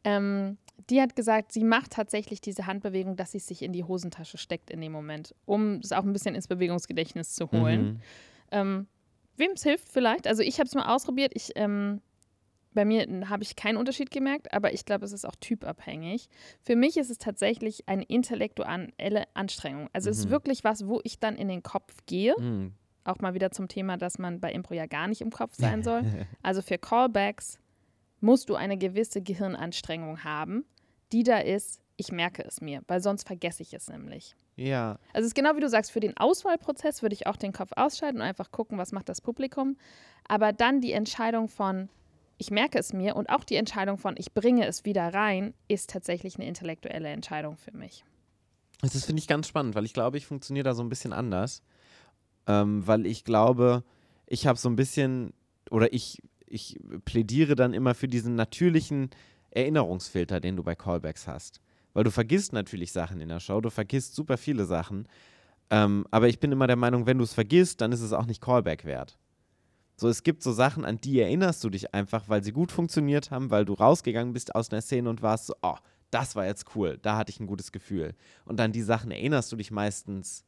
[0.03, 0.57] Ähm,
[0.89, 4.69] die hat gesagt, sie macht tatsächlich diese Handbewegung, dass sie sich in die Hosentasche steckt
[4.69, 7.83] in dem Moment, um es auch ein bisschen ins Bewegungsgedächtnis zu holen.
[7.85, 7.99] Mhm.
[8.51, 8.87] Ähm,
[9.37, 10.27] Wem es hilft vielleicht.
[10.27, 11.33] Also ich habe es mal ausprobiert.
[11.35, 12.01] Ich, ähm,
[12.73, 16.29] bei mir habe ich keinen Unterschied gemerkt, aber ich glaube, es ist auch typabhängig.
[16.61, 19.89] Für mich ist es tatsächlich eine intellektuelle Anstrengung.
[19.93, 20.29] Also es ist Mhm.
[20.31, 22.33] wirklich was, wo ich dann in den Kopf gehe.
[22.39, 22.73] Mhm.
[23.03, 25.83] Auch mal wieder zum Thema, dass man bei Impro ja gar nicht im Kopf sein
[25.83, 26.03] soll.
[26.41, 27.59] Also für Callbacks
[28.25, 30.65] musst du eine gewisse Gehirnanstrengung haben,
[31.11, 34.35] die da ist, ich merke es mir, weil sonst vergesse ich es nämlich.
[34.57, 37.53] Ja, Also es ist genau wie du sagst, für den Auswahlprozess würde ich auch den
[37.53, 39.77] Kopf ausschalten und einfach gucken, was macht das Publikum.
[40.27, 41.89] Aber dann die Entscheidung von,
[42.37, 45.89] ich merke es mir und auch die Entscheidung von, ich bringe es wieder rein, ist
[45.91, 48.05] tatsächlich eine intellektuelle Entscheidung für mich.
[48.81, 51.61] Das finde ich ganz spannend, weil ich glaube, ich funktioniere da so ein bisschen anders.
[52.47, 53.83] Ähm, weil ich glaube,
[54.25, 55.33] ich habe so ein bisschen,
[55.69, 56.21] oder ich,
[56.55, 59.09] ich plädiere dann immer für diesen natürlichen
[59.51, 61.61] Erinnerungsfilter, den du bei Callbacks hast.
[61.93, 65.07] Weil du vergisst natürlich Sachen in der Show, du vergisst super viele Sachen.
[65.69, 68.25] Ähm, aber ich bin immer der Meinung, wenn du es vergisst, dann ist es auch
[68.25, 69.17] nicht Callback wert.
[69.97, 73.31] So, es gibt so Sachen, an die erinnerst du dich einfach, weil sie gut funktioniert
[73.31, 75.77] haben, weil du rausgegangen bist aus einer Szene und warst so, oh,
[76.11, 78.13] das war jetzt cool, da hatte ich ein gutes Gefühl.
[78.43, 80.43] Und an die Sachen erinnerst du dich meistens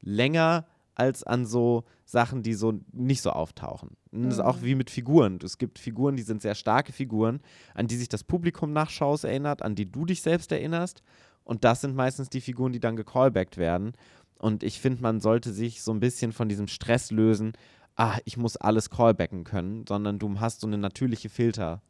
[0.00, 3.90] länger als an so Sachen, die so nicht so auftauchen.
[4.12, 4.64] Und das ist auch Mhm.
[4.64, 5.38] wie mit Figuren.
[5.44, 7.40] Es gibt Figuren, die sind sehr starke Figuren,
[7.74, 11.02] an die sich das Publikum nach Shows erinnert, an die du dich selbst erinnerst.
[11.44, 13.92] Und das sind meistens die Figuren, die dann gecallbackt werden.
[14.38, 17.52] Und ich finde, man sollte sich so ein bisschen von diesem Stress lösen,
[17.94, 21.80] ah, ich muss alles callbacken können, sondern du hast so eine natürliche Filter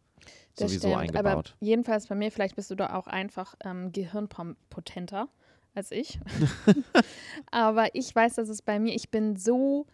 [0.57, 1.57] Das sowieso stimmt, Aber eingebaut.
[1.61, 5.29] jedenfalls bei mir, vielleicht bist du da auch einfach ähm, gehirnpotenter
[5.77, 6.19] als ich.
[7.51, 9.87] aber ich weiß, dass es bei mir, ich bin so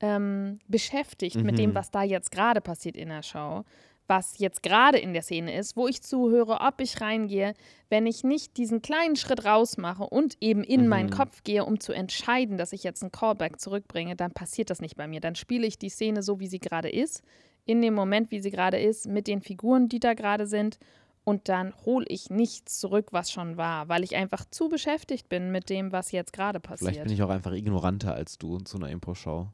[0.00, 1.74] ähm, beschäftigt mit dem, Mhm.
[1.74, 3.64] was da jetzt gerade passiert in der Show,
[4.08, 7.54] was jetzt gerade in der Szene ist, wo ich zuhöre, ob ich reingehe,
[7.88, 11.14] wenn ich nicht diesen kleinen Schritt rausmache und eben in meinen Mhm.
[11.14, 14.96] Kopf gehe, um zu entscheiden, dass ich jetzt einen Callback zurückbringe, dann passiert das nicht
[14.96, 15.20] bei mir.
[15.20, 17.22] Dann spiele ich die Szene so, wie sie gerade ist,
[17.64, 20.78] in dem Moment, wie sie gerade ist, mit den Figuren, die da gerade sind.
[21.28, 25.50] Und dann hole ich nichts zurück, was schon war, weil ich einfach zu beschäftigt bin
[25.50, 26.92] mit dem, was jetzt gerade passiert.
[26.92, 29.48] Vielleicht bin ich auch einfach ignoranter als du zu einer Impro-Show.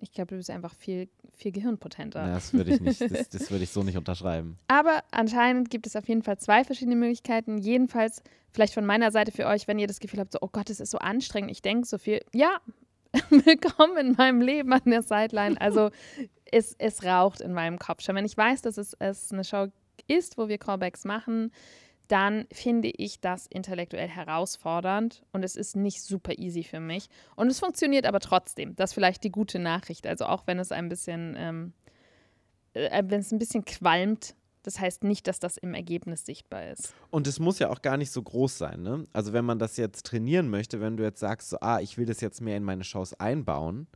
[0.00, 2.28] Ich glaube, du bist einfach viel, viel gehirnpotenter.
[2.28, 4.56] Ja, das würde ich nicht, das, das würde ich so nicht unterschreiben.
[4.68, 7.58] Aber anscheinend gibt es auf jeden Fall zwei verschiedene Möglichkeiten.
[7.58, 10.70] Jedenfalls, vielleicht von meiner Seite für euch, wenn ihr das Gefühl habt, so, oh Gott,
[10.70, 12.20] es ist so anstrengend, ich denke so viel.
[12.32, 12.60] Ja,
[13.30, 15.60] willkommen in meinem Leben an der Sideline.
[15.60, 15.90] Also,
[16.44, 18.14] es, es raucht in meinem Kopf schon.
[18.14, 19.66] Wenn ich weiß, dass es, es eine Show
[20.08, 21.52] ist, wo wir Callbacks machen,
[22.08, 27.08] dann finde ich das intellektuell herausfordernd und es ist nicht super easy für mich.
[27.34, 28.76] Und es funktioniert aber trotzdem.
[28.76, 30.06] Das ist vielleicht die gute Nachricht.
[30.06, 31.72] Also auch wenn es ein bisschen, ähm,
[32.74, 36.92] äh, wenn es ein bisschen qualmt, das heißt nicht, dass das im Ergebnis sichtbar ist.
[37.10, 39.04] Und es muss ja auch gar nicht so groß sein, ne?
[39.12, 42.06] Also wenn man das jetzt trainieren möchte, wenn du jetzt sagst, so, ah, ich will
[42.06, 43.86] das jetzt mehr in meine Shows einbauen,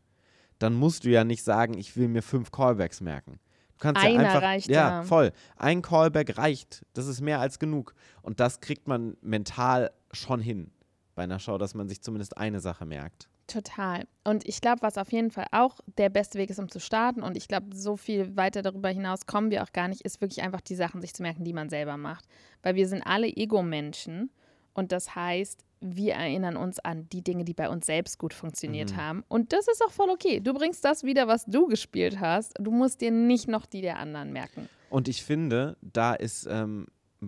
[0.61, 3.41] dann musst du ja nicht sagen, ich will mir fünf Callbacks merken.
[3.81, 5.03] Kannst Einer ja einfach, reicht ja, ja.
[5.03, 5.33] voll.
[5.57, 6.85] Ein Callback reicht.
[6.93, 7.95] Das ist mehr als genug.
[8.23, 10.71] Und das kriegt man mental schon hin
[11.15, 13.29] bei einer Show, dass man sich zumindest eine Sache merkt.
[13.47, 14.07] Total.
[14.23, 17.23] Und ich glaube, was auf jeden Fall auch der beste Weg ist, um zu starten,
[17.23, 20.43] und ich glaube, so viel weiter darüber hinaus kommen wir auch gar nicht, ist wirklich
[20.43, 22.27] einfach die Sachen sich zu merken, die man selber macht.
[22.63, 24.31] Weil wir sind alle Ego-Menschen
[24.75, 28.93] und das heißt, wir erinnern uns an die Dinge, die bei uns selbst gut funktioniert
[28.93, 28.97] Mhm.
[28.97, 29.25] haben.
[29.29, 30.41] Und das ist auch voll okay.
[30.41, 32.53] Du bringst das wieder, was du gespielt hast.
[32.61, 34.69] Du musst dir nicht noch die der anderen merken.
[34.91, 36.87] Und ich finde, da ist ähm,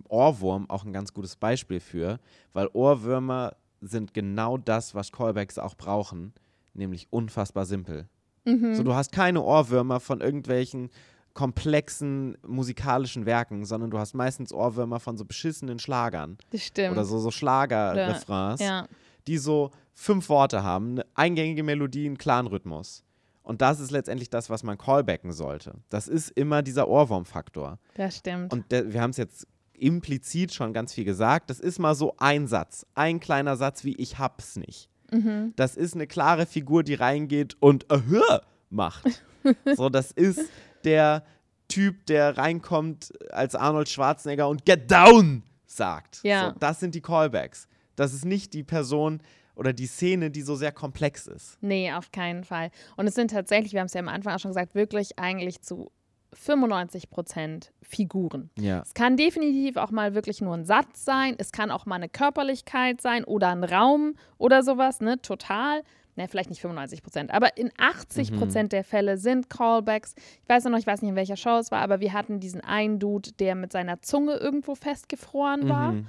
[0.08, 2.18] Ohrwurm auch ein ganz gutes Beispiel für,
[2.52, 6.34] weil Ohrwürmer sind genau das, was Callbacks auch brauchen,
[6.74, 8.06] nämlich unfassbar simpel.
[8.44, 8.74] Mhm.
[8.74, 10.90] So, du hast keine Ohrwürmer von irgendwelchen
[11.34, 16.92] komplexen musikalischen Werken, sondern du hast meistens Ohrwürmer von so beschissenen Schlagern Das stimmt.
[16.92, 18.86] oder so, so Schlagerrefrains, Ja.
[19.26, 23.04] die so fünf Worte haben, eine eingängige Melodie, einen klaren Rhythmus.
[23.42, 25.74] Und das ist letztendlich das, was man callbacken sollte.
[25.88, 27.78] Das ist immer dieser Ohrwurmfaktor.
[27.94, 28.52] Das stimmt.
[28.52, 31.50] Und wir haben es jetzt implizit schon ganz viel gesagt.
[31.50, 34.88] Das ist mal so ein Satz, ein kleiner Satz wie ich hab's nicht.
[35.10, 35.52] Mhm.
[35.56, 38.22] Das ist eine klare Figur, die reingeht und Ahö
[38.70, 39.24] macht.
[39.76, 40.40] so, das ist
[40.84, 41.24] der
[41.68, 46.20] Typ, der reinkommt als Arnold Schwarzenegger und Get down sagt.
[46.22, 46.50] Ja.
[46.50, 47.68] So, das sind die Callbacks.
[47.96, 49.22] Das ist nicht die Person
[49.54, 51.58] oder die Szene, die so sehr komplex ist.
[51.60, 52.70] Nee, auf keinen Fall.
[52.96, 55.62] Und es sind tatsächlich, wir haben es ja am Anfang auch schon gesagt, wirklich eigentlich
[55.62, 55.90] zu
[56.34, 58.50] 95 Prozent Figuren.
[58.58, 58.80] Ja.
[58.80, 62.08] Es kann definitiv auch mal wirklich nur ein Satz sein, es kann auch mal eine
[62.08, 65.20] Körperlichkeit sein oder ein Raum oder sowas, ne?
[65.20, 65.82] Total.
[66.14, 70.14] Ne, vielleicht nicht 95 Prozent, aber in 80 Prozent der Fälle sind Callbacks.
[70.42, 72.60] Ich weiß noch, ich weiß nicht, in welcher Show es war, aber wir hatten diesen
[72.60, 75.92] einen Dude, der mit seiner Zunge irgendwo festgefroren war.
[75.92, 76.06] Mhm.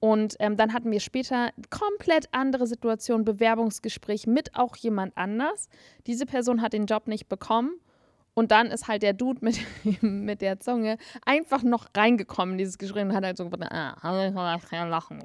[0.00, 5.68] Und ähm, dann hatten wir später komplett andere Situation, Bewerbungsgespräch mit auch jemand anders.
[6.06, 7.72] Diese Person hat den Job nicht bekommen.
[8.38, 9.58] Und dann ist halt der Dude mit,
[10.00, 10.96] mit der Zunge
[11.26, 13.96] einfach noch reingekommen in dieses Gespräch und hat halt so gesagt, ah,
[14.28, 15.24] ich muss gerne lachen,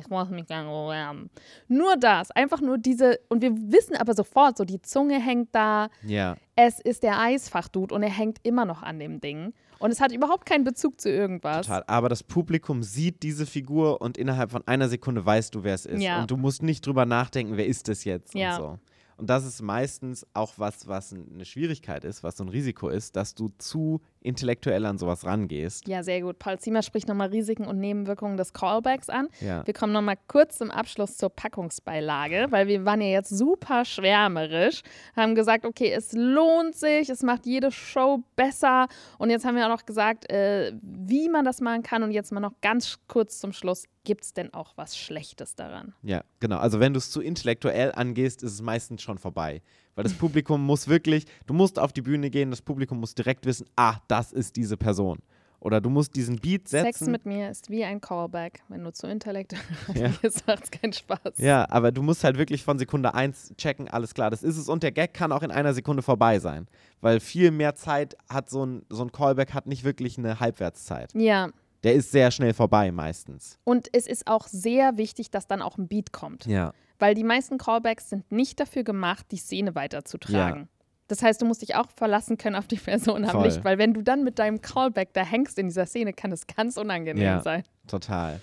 [0.00, 1.28] ich muss mich gerne bewerben.
[1.66, 5.88] Nur das, einfach nur diese, und wir wissen aber sofort, so die Zunge hängt da,
[6.04, 6.36] Ja.
[6.54, 9.54] es ist der Eisfachdude und er hängt immer noch an dem Ding.
[9.80, 11.66] Und es hat überhaupt keinen Bezug zu irgendwas.
[11.66, 11.82] Total.
[11.88, 15.86] Aber das Publikum sieht diese Figur und innerhalb von einer Sekunde weißt du, wer es
[15.86, 16.00] ist.
[16.00, 16.20] Ja.
[16.20, 18.50] Und du musst nicht drüber nachdenken, wer ist das jetzt Ja.
[18.58, 18.78] und so.
[19.22, 23.14] Und das ist meistens auch was, was eine Schwierigkeit ist, was so ein Risiko ist,
[23.14, 25.86] dass du zu intellektuell an sowas rangehst.
[25.86, 26.40] Ja, sehr gut.
[26.40, 29.28] Paul Ziemer spricht nochmal Risiken und Nebenwirkungen des Callbacks an.
[29.40, 29.64] Ja.
[29.64, 34.82] Wir kommen nochmal kurz zum Abschluss zur Packungsbeilage, weil wir waren ja jetzt super schwärmerisch,
[35.14, 38.88] haben gesagt, okay, es lohnt sich, es macht jede Show besser.
[39.18, 42.02] Und jetzt haben wir auch noch gesagt, äh, wie man das machen kann.
[42.02, 45.94] Und jetzt mal noch ganz kurz zum Schluss, gibt es denn auch was Schlechtes daran?
[46.02, 46.58] Ja, genau.
[46.58, 49.62] Also wenn du es zu intellektuell angehst, ist es meistens schon vorbei.
[49.94, 53.44] Weil das Publikum muss wirklich, du musst auf die Bühne gehen, das Publikum muss direkt
[53.46, 55.18] wissen, ah, das ist diese Person.
[55.60, 56.86] Oder du musst diesen Beat setzen.
[56.92, 58.62] Sex mit mir ist wie ein Callback.
[58.68, 59.62] Wenn du zu intellektuell
[59.94, 60.08] Ja.
[60.20, 61.38] bist, macht es keinen Spaß.
[61.38, 64.68] Ja, aber du musst halt wirklich von Sekunde 1 checken, alles klar, das ist es.
[64.68, 66.66] Und der Gag kann auch in einer Sekunde vorbei sein.
[67.00, 71.12] Weil viel mehr Zeit hat so ein, so ein Callback hat nicht wirklich eine Halbwertszeit.
[71.14, 71.50] ja.
[71.84, 73.58] Der ist sehr schnell vorbei meistens.
[73.64, 76.46] Und es ist auch sehr wichtig, dass dann auch ein Beat kommt.
[76.46, 76.72] Ja.
[76.98, 80.60] Weil die meisten Callbacks sind nicht dafür gemacht, die Szene weiterzutragen.
[80.62, 80.68] Ja.
[81.08, 83.44] Das heißt, du musst dich auch verlassen können auf die Person am Voll.
[83.46, 86.46] Licht, weil wenn du dann mit deinem Callback da hängst in dieser Szene, kann es
[86.46, 87.42] ganz unangenehm Ja.
[87.42, 87.64] sein.
[87.88, 88.40] Total.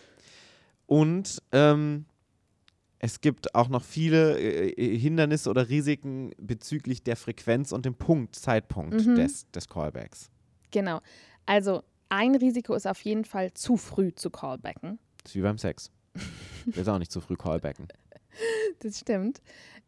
[0.86, 2.06] Und ähm,
[3.00, 8.36] es gibt auch noch viele äh, Hindernisse oder Risiken bezüglich der Frequenz und dem Punkt,
[8.36, 9.16] Zeitpunkt Mhm.
[9.16, 10.30] des, des Callbacks.
[10.72, 11.00] Genau.
[11.46, 15.00] Also ein Risiko ist auf jeden Fall zu früh zu callbacken.
[15.24, 15.92] Das ist wie beim Sex.
[16.66, 17.88] Ich will auch nicht zu früh callbacken.
[18.80, 19.42] Das stimmt.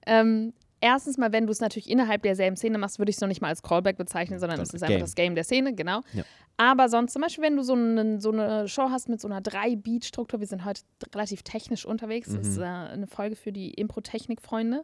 [0.07, 3.27] Ähm, erstens mal, wenn du es natürlich innerhalb derselben Szene machst, würde ich es noch
[3.27, 4.99] nicht mal als Callback bezeichnen, sondern es ist einfach Game.
[5.01, 6.01] das Game der Szene, genau.
[6.13, 6.23] Ja.
[6.57, 9.41] Aber sonst zum Beispiel, wenn du so, einen, so eine Show hast mit so einer
[9.41, 10.81] Drei-Beat-Struktur, wir sind heute
[11.13, 12.63] relativ technisch unterwegs, das ist Mhm.
[12.63, 14.83] äh, eine Folge für die Impro-Technik-Freunde.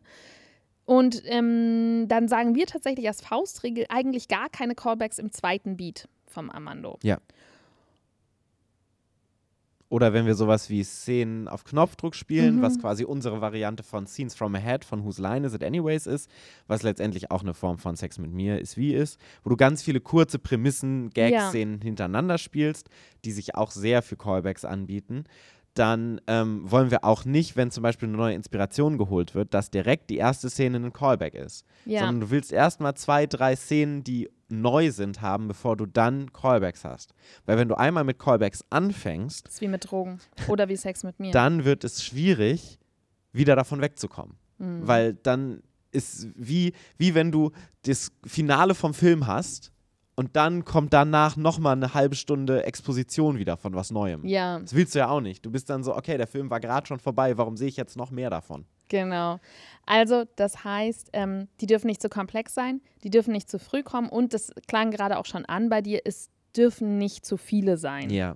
[0.85, 6.07] Und ähm, dann sagen wir tatsächlich als Faustregel eigentlich gar keine Callbacks im zweiten Beat
[6.37, 6.99] vom Amando.
[9.89, 12.61] Oder wenn wir sowas wie Szenen auf Knopfdruck spielen, Mhm.
[12.61, 16.29] was quasi unsere Variante von Scenes from Ahead von Whose Line Is It Anyways ist,
[16.67, 19.81] was letztendlich auch eine Form von Sex mit mir ist, wie ist, wo du ganz
[19.81, 22.89] viele kurze Prämissen, Gag-Szenen hintereinander spielst,
[23.23, 25.23] die sich auch sehr für Callbacks anbieten.
[25.77, 29.69] Dann ähm, wollen wir auch nicht, wenn zum Beispiel eine neue Inspiration geholt wird, dass
[29.69, 31.65] direkt die erste Szene ein Callback ist.
[31.85, 36.31] Ja, Sondern du willst erstmal zwei, drei Szenen, die neu sind, haben, bevor du dann
[36.33, 37.13] Callbacks hast.
[37.45, 41.03] Weil wenn du einmal mit Callbacks anfängst, das ist wie mit Drogen oder wie Sex
[41.03, 41.31] mit mir.
[41.31, 42.79] dann wird es schwierig,
[43.33, 44.37] wieder davon wegzukommen.
[44.57, 44.87] Mhm.
[44.87, 45.61] Weil dann
[45.91, 47.51] ist wie, wie wenn du
[47.83, 49.71] das Finale vom Film hast
[50.17, 54.25] und dann kommt danach nochmal eine halbe Stunde Exposition wieder von was Neuem.
[54.25, 55.45] ja, Das willst du ja auch nicht.
[55.45, 57.95] Du bist dann so, okay, der Film war gerade schon vorbei, warum sehe ich jetzt
[57.95, 58.65] noch mehr davon?
[58.89, 59.39] Genau.
[59.85, 63.83] Also, das heißt, ähm, die dürfen nicht zu komplex sein, die dürfen nicht zu früh
[63.83, 67.77] kommen und das klang gerade auch schon an bei dir, es dürfen nicht zu viele
[67.77, 68.09] sein.
[68.09, 68.35] Ja.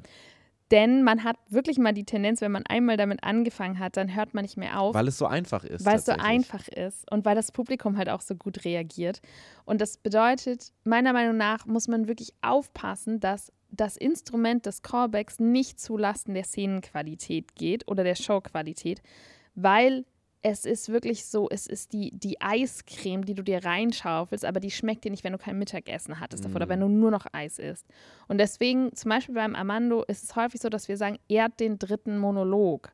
[0.72, 4.34] Denn man hat wirklich mal die Tendenz, wenn man einmal damit angefangen hat, dann hört
[4.34, 5.86] man nicht mehr auf, Weil es so einfach ist.
[5.86, 9.22] weil es so einfach ist und weil das Publikum halt auch so gut reagiert.
[9.66, 15.40] Und das bedeutet, meiner Meinung nach muss man wirklich aufpassen, dass das Instrument des Callbacks
[15.40, 19.02] nicht zulasten der Szenenqualität geht oder der Showqualität,
[19.56, 20.06] weil
[20.44, 24.72] es ist wirklich so, es ist die, die Eiscreme, die du dir reinschaufelst, aber die
[24.72, 26.70] schmeckt dir nicht, wenn du kein Mittagessen hattest davor oder Mm.
[26.70, 27.86] wenn du nur noch Eis isst.
[28.28, 31.60] Und deswegen, zum Beispiel beim Armando, ist es häufig so, dass wir sagen, er hat
[31.60, 32.92] den dritten Monolog.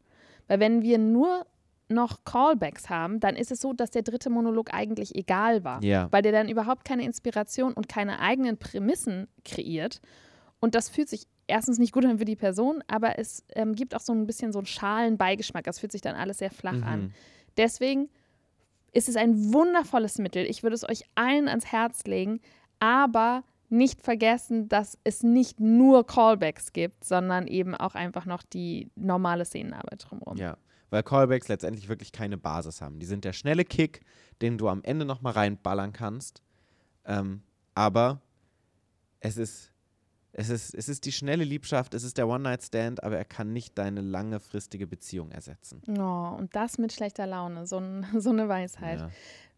[0.48, 1.46] Weil wenn wir nur
[1.90, 5.82] noch Callbacks haben, dann ist es so, dass der dritte Monolog eigentlich egal war.
[5.84, 6.12] Ja.
[6.12, 10.02] Weil der dann überhaupt keine Inspiration und keine eigenen Prämissen kreiert.
[10.60, 13.96] Und das fühlt sich erstens nicht gut an für die Person, aber es ähm, gibt
[13.96, 15.64] auch so ein bisschen so einen schalen Beigeschmack.
[15.64, 17.02] Das fühlt sich dann alles sehr flach an.
[17.02, 17.14] Mhm.
[17.58, 18.10] Deswegen
[18.92, 20.46] ist es ein wundervolles Mittel.
[20.46, 22.40] Ich würde es euch allen ans Herz legen,
[22.80, 28.90] aber nicht vergessen, dass es nicht nur Callbacks gibt, sondern eben auch einfach noch die
[28.96, 30.38] normale Szenenarbeit drumherum.
[30.38, 30.58] Ja,
[30.90, 33.00] weil Callbacks letztendlich wirklich keine Basis haben.
[33.00, 34.02] Die sind der schnelle Kick,
[34.42, 36.42] den du am Ende nochmal reinballern kannst.
[37.06, 37.42] Ähm,
[37.76, 38.22] aber
[39.20, 39.74] es ist,
[40.40, 43.76] es, ist, es ist die schnelle Liebschaft, es ist der One-Night-Stand, aber er kann nicht
[43.78, 45.82] deine langefristige Beziehung ersetzen.
[46.00, 49.00] Oh, und das mit schlechter Laune, so, ein, so eine Weisheit.
[49.00, 49.10] Ja.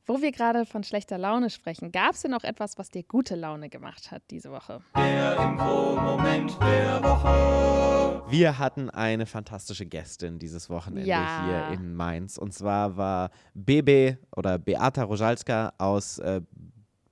[0.06, 3.36] Wo wir gerade von schlechter Laune sprechen, gab es denn noch etwas, was dir gute
[3.36, 4.82] Laune gemacht hat diese Woche?
[4.96, 8.24] Der Impro-Moment der Woche.
[8.30, 11.46] Wir hatten eine fantastische Gästin dieses Wochenende Ja.
[11.46, 12.38] hier in Mainz.
[12.38, 16.42] Und zwar war Bebe oder Beata Rojalska aus äh,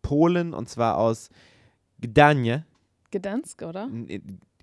[0.02, 1.30] Polen und zwar aus
[2.00, 2.64] Gdańsk.
[3.12, 3.90] Gdansk, oder?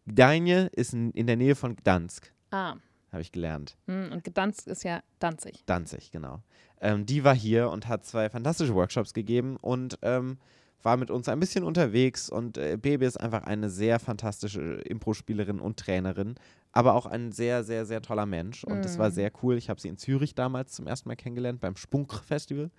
[0.07, 2.77] Gdańsk ist in, der Nähe von Gdansk, Ah,
[3.11, 3.77] habe ich gelernt.
[3.87, 5.63] hm, und Gdansk ist ja Danzig.
[5.67, 6.41] Danzig, genau.
[6.81, 10.39] Ähm, die war hier und hat zwei fantastische Workshops gegeben und ähm,
[10.83, 12.29] war mit uns ein bisschen unterwegs.
[12.29, 16.35] Und äh, Bebe ist einfach eine sehr fantastische Impro-Spielerin und Trainerin,
[16.73, 18.65] aber auch ein sehr, sehr, sehr toller Mensch.
[18.65, 19.13] Und es war Mm.
[19.13, 19.57] sehr cool.
[19.57, 22.71] Ich habe sie in Zürich damals zum ersten Mal kennengelernt beim Spunk-Festival.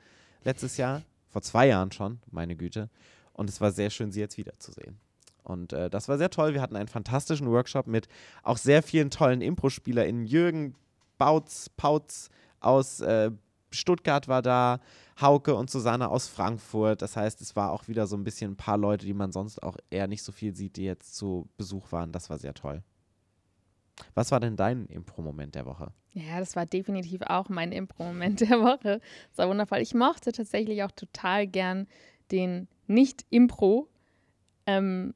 [0.43, 2.89] letztes Jahr, vor zwei Jahren schon, meine Güte.
[3.34, 4.99] Und es war sehr schön, sie jetzt wiederzusehen.
[5.46, 6.54] Und äh, das war sehr toll.
[6.54, 8.08] Wir hatten einen fantastischen Workshop mit
[8.43, 10.26] auch sehr vielen tollen Impro-SpielerInnen.
[10.26, 10.76] Jürgen
[11.18, 12.30] Bautz, Pautz
[12.60, 13.32] aus äh,
[13.72, 14.80] Stuttgart war da,
[15.20, 17.02] Hauke und Susanne aus Frankfurt.
[17.02, 19.62] Das heißt, es war auch wieder so ein bisschen ein paar Leute, die man sonst
[19.62, 22.12] auch eher nicht so viel sieht, die jetzt zu Besuch waren.
[22.12, 22.84] Das war sehr toll.
[24.14, 25.91] Was war denn dein Impro-Moment der Woche?
[26.12, 29.00] Ja, das war definitiv auch mein Impro-Moment der Woche.
[29.30, 29.80] Das war wundervoll.
[29.80, 31.88] Ich mochte tatsächlich auch total gern
[32.32, 33.96] den Nicht-Impro-Teil
[34.66, 35.14] ähm,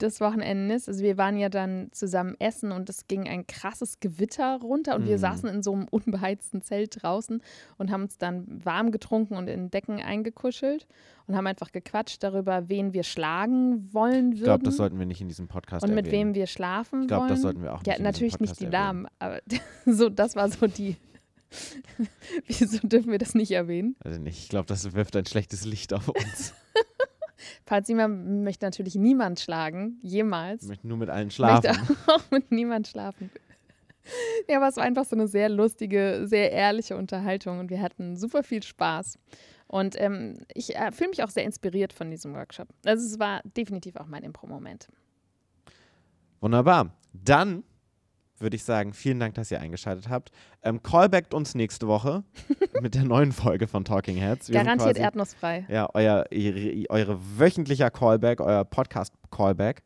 [0.00, 0.88] des Wochenendes.
[0.88, 5.06] Also wir waren ja dann zusammen essen und es ging ein krasses Gewitter runter und
[5.06, 5.20] wir Mhm.
[5.20, 7.40] saßen in so einem unbeheizten Zelt draußen
[7.78, 10.86] und haben uns dann warm getrunken und in Decken eingekuschelt
[11.26, 15.06] und haben einfach gequatscht darüber, wen wir schlagen wollen würden Ich glaube, das sollten wir
[15.06, 16.28] nicht in diesem Podcast und mit erwähnen.
[16.28, 17.30] wem wir schlafen Ich glaube, wollen.
[17.30, 18.82] das sollten wir auch nicht ja, natürlich nicht die erwähnen.
[18.82, 19.40] Namen, aber
[19.86, 20.96] so das war so die.
[22.46, 23.96] Wieso dürfen wir das nicht erwähnen?
[24.00, 24.38] Also nicht.
[24.42, 26.52] Ich glaube, das wirft ein schlechtes Licht auf uns.
[27.66, 30.62] Falls jemand möchte natürlich niemand schlagen, jemals.
[30.62, 31.96] Ich möchte nur mit allen möchte schlafen.
[32.06, 33.30] auch mit niemand schlafen.
[34.48, 38.16] Ja, aber es war einfach so eine sehr lustige, sehr ehrliche Unterhaltung und wir hatten
[38.16, 39.18] super viel Spaß.
[39.66, 42.68] Und ähm, ich äh, fühle mich auch sehr inspiriert von diesem Workshop.
[42.84, 44.88] Also es war definitiv auch mein Impro-Moment.
[46.40, 46.94] Wunderbar.
[47.12, 47.64] Dann
[48.38, 50.30] würde ich sagen, vielen Dank, dass ihr eingeschaltet habt.
[50.62, 52.24] Ähm, callbackt uns nächste Woche
[52.82, 54.48] mit der neuen Folge von Talking Heads.
[54.48, 55.66] Wir Garantiert quasi- erdnussfrei.
[55.68, 56.24] Ja, euer,
[56.90, 59.82] eure wöchentlicher Callback, euer Podcast-Callback.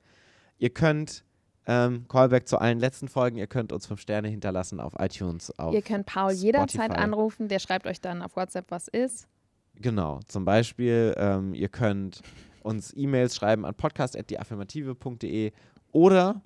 [0.58, 1.24] Ihr könnt
[1.66, 5.56] ähm, Callback zu allen letzten Folgen, ihr könnt uns fünf Sterne hinterlassen auf iTunes.
[5.58, 7.00] Auf, Ihr könnt Paul jederzeit Spotify.
[7.04, 9.28] anrufen, der schreibt euch dann auf WhatsApp, was ist.
[9.76, 12.22] Genau, zum Beispiel, ähm, ihr könnt
[12.62, 15.52] uns E-Mails schreiben an podcast.deaffirmative.de
[15.92, 16.40] oder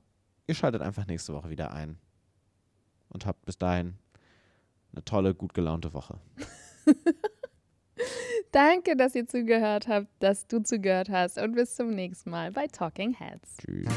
[0.46, 1.98] ihr schaltet einfach nächste Woche wieder ein
[3.08, 3.94] und habt bis dahin
[4.92, 6.18] eine tolle, gut gelaunte Woche.
[8.52, 12.66] Danke, dass ihr zugehört habt, dass du zugehört hast und bis zum nächsten Mal bei
[12.68, 13.56] Talking Heads.
[13.58, 13.88] Tschüss.